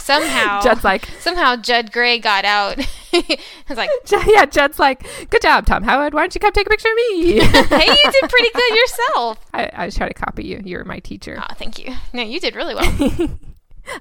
[0.00, 2.78] Somehow, Judd's like, somehow Judd Gray got out.
[3.12, 3.90] it's like,
[4.26, 6.12] yeah, Judd's like, good job, Tom Howard.
[6.12, 7.32] Why don't you come take a picture of me?
[7.40, 9.46] hey, you did pretty good yourself.
[9.54, 10.60] I, I was trying to copy you.
[10.62, 11.38] You're my teacher.
[11.40, 11.94] Oh, thank you.
[12.12, 13.38] No, you did really well.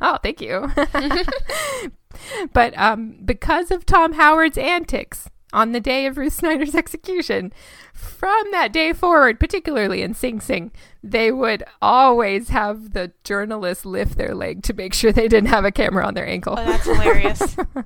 [0.02, 0.72] Oh, thank you.
[2.54, 7.54] but um, because of Tom Howard's antics on the day of Ruth Snyder's execution,
[7.94, 10.72] from that day forward, particularly in Sing Sing,
[11.04, 15.64] they would always have the journalists lift their leg to make sure they didn't have
[15.64, 16.56] a camera on their ankle.
[16.58, 17.56] Oh, that's hilarious.
[17.76, 17.86] and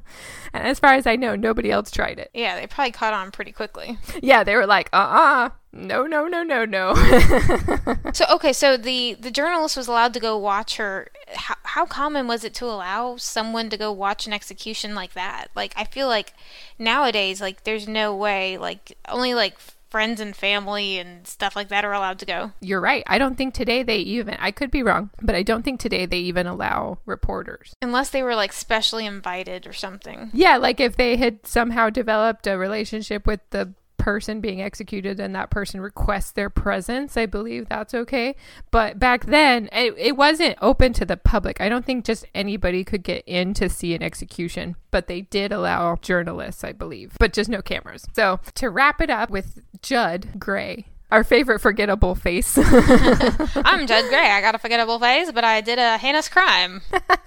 [0.54, 2.32] as far as I know, nobody else tried it.
[2.34, 3.98] Yeah, they probably caught on pretty quickly.
[4.24, 6.94] Yeah, they were like, uh uh no, no, no, no, no.
[8.14, 11.10] So, okay, so the the journalist was allowed to go watch her.
[11.34, 15.48] How, how common was it to allow someone to go watch an execution like that?
[15.56, 16.34] Like, I feel like
[16.80, 19.58] nowadays, like, there's no way, like, only like
[19.90, 22.52] friends and family and stuff like that are allowed to go.
[22.60, 23.04] You're right.
[23.08, 26.06] I don't think today they even, I could be wrong, but I don't think today
[26.06, 27.74] they even allow reporters.
[27.82, 30.30] Unless they were like specially invited or something.
[30.34, 33.74] Yeah, like if they had somehow developed a relationship with the
[34.08, 38.38] person being executed and that person requests their presence, I believe that's okay.
[38.72, 41.60] But back then, it, it wasn't open to the public.
[41.60, 45.52] I don't think just anybody could get in to see an execution, but they did
[45.52, 48.08] allow journalists, I believe, but just no cameras.
[48.14, 50.86] So to wrap it up with Judd Gray.
[51.12, 52.58] Our favorite forgettable face.
[52.62, 54.32] I'm Judd Gray.
[54.32, 56.82] I got a forgettable face, but I did a heinous crime.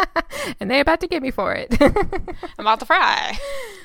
[0.60, 1.76] and they about to get me for it.
[1.78, 3.38] I'm about to fry.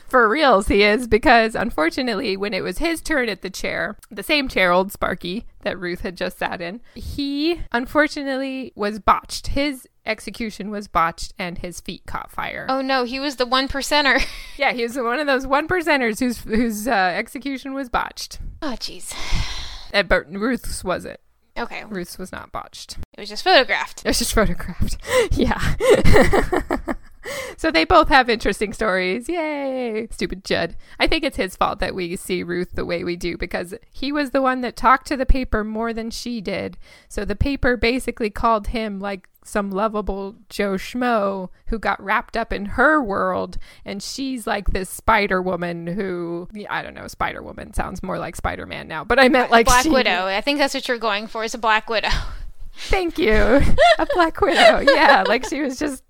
[0.08, 4.24] For reals, he is, because unfortunately, when it was his turn at the chair, the
[4.24, 9.48] same chair, old Sparky, that Ruth had just sat in, he unfortunately was botched.
[9.48, 12.68] His execution was botched and his feet caught fire.
[12.70, 14.24] Oh no, he was the one percenter.
[14.58, 18.40] Yeah, he was one of those one percenters whose, whose uh, execution was botched.
[18.62, 19.14] Oh jeez.
[19.94, 21.20] Uh, but Ruth's wasn't.
[21.58, 22.98] Okay, Ruth's was not botched.
[23.18, 24.02] it was just photographed.
[24.06, 24.98] It was just photographed.
[25.32, 25.76] yeah.
[27.58, 29.28] so they both have interesting stories.
[29.30, 30.08] Yay!
[30.12, 30.76] Stupid Judd.
[31.00, 34.12] I think it's his fault that we see Ruth the way we do because he
[34.12, 36.78] was the one that talked to the paper more than she did.
[37.08, 42.52] So the paper basically called him like some lovable Joe Schmo who got wrapped up
[42.52, 47.08] in her world, and she's like this Spider Woman who I don't know.
[47.08, 50.26] Spider Woman sounds more like Spider Man now, but I meant like Black she- Widow.
[50.26, 51.44] I think that's what you're going for.
[51.44, 52.10] Is a Black Widow.
[52.78, 53.32] Thank you.
[54.00, 54.80] A Black Widow.
[54.80, 56.04] Yeah, like she was just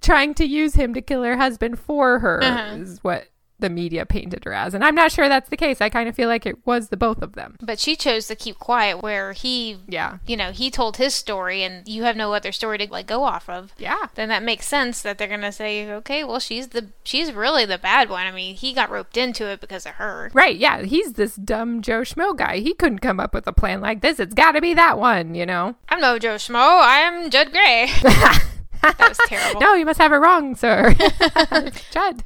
[0.00, 2.76] trying to use him to kill her husband for her, Uh-huh.
[2.76, 3.26] is what
[3.60, 4.74] the media painted her as.
[4.74, 5.80] And I'm not sure that's the case.
[5.80, 7.56] I kind of feel like it was the both of them.
[7.60, 10.18] But she chose to keep quiet, where he, Yeah.
[10.26, 13.24] you know, he told his story, and you have no other story to like go
[13.24, 13.72] off of.
[13.78, 14.06] Yeah.
[14.14, 17.78] Then that makes sense that they're gonna say, okay, well, she's the she's really the
[17.78, 18.26] bad one.
[18.26, 20.30] I mean, he got roped into it because of her.
[20.32, 20.56] Right.
[20.56, 20.82] Yeah.
[20.82, 22.58] He's this dumb Joe Schmo guy.
[22.58, 24.20] He couldn't come up with a plan like this.
[24.20, 25.74] It's got to be that one, you know?
[25.88, 26.56] I'm no Joe Schmo.
[26.82, 27.88] I am Judd Gray.
[28.82, 29.60] that was terrible.
[29.70, 30.94] No, you must have it wrong, sir.
[31.90, 32.24] Judd.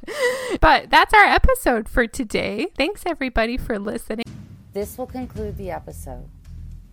[0.61, 2.67] But that's our episode for today.
[2.77, 4.25] Thanks, everybody, for listening.
[4.73, 6.27] This will conclude the episode.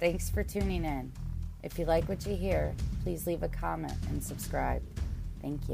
[0.01, 1.13] Thanks for tuning in.
[1.63, 4.83] If you like what you hear, please leave a comment and subscribe.
[5.41, 5.71] Thank you.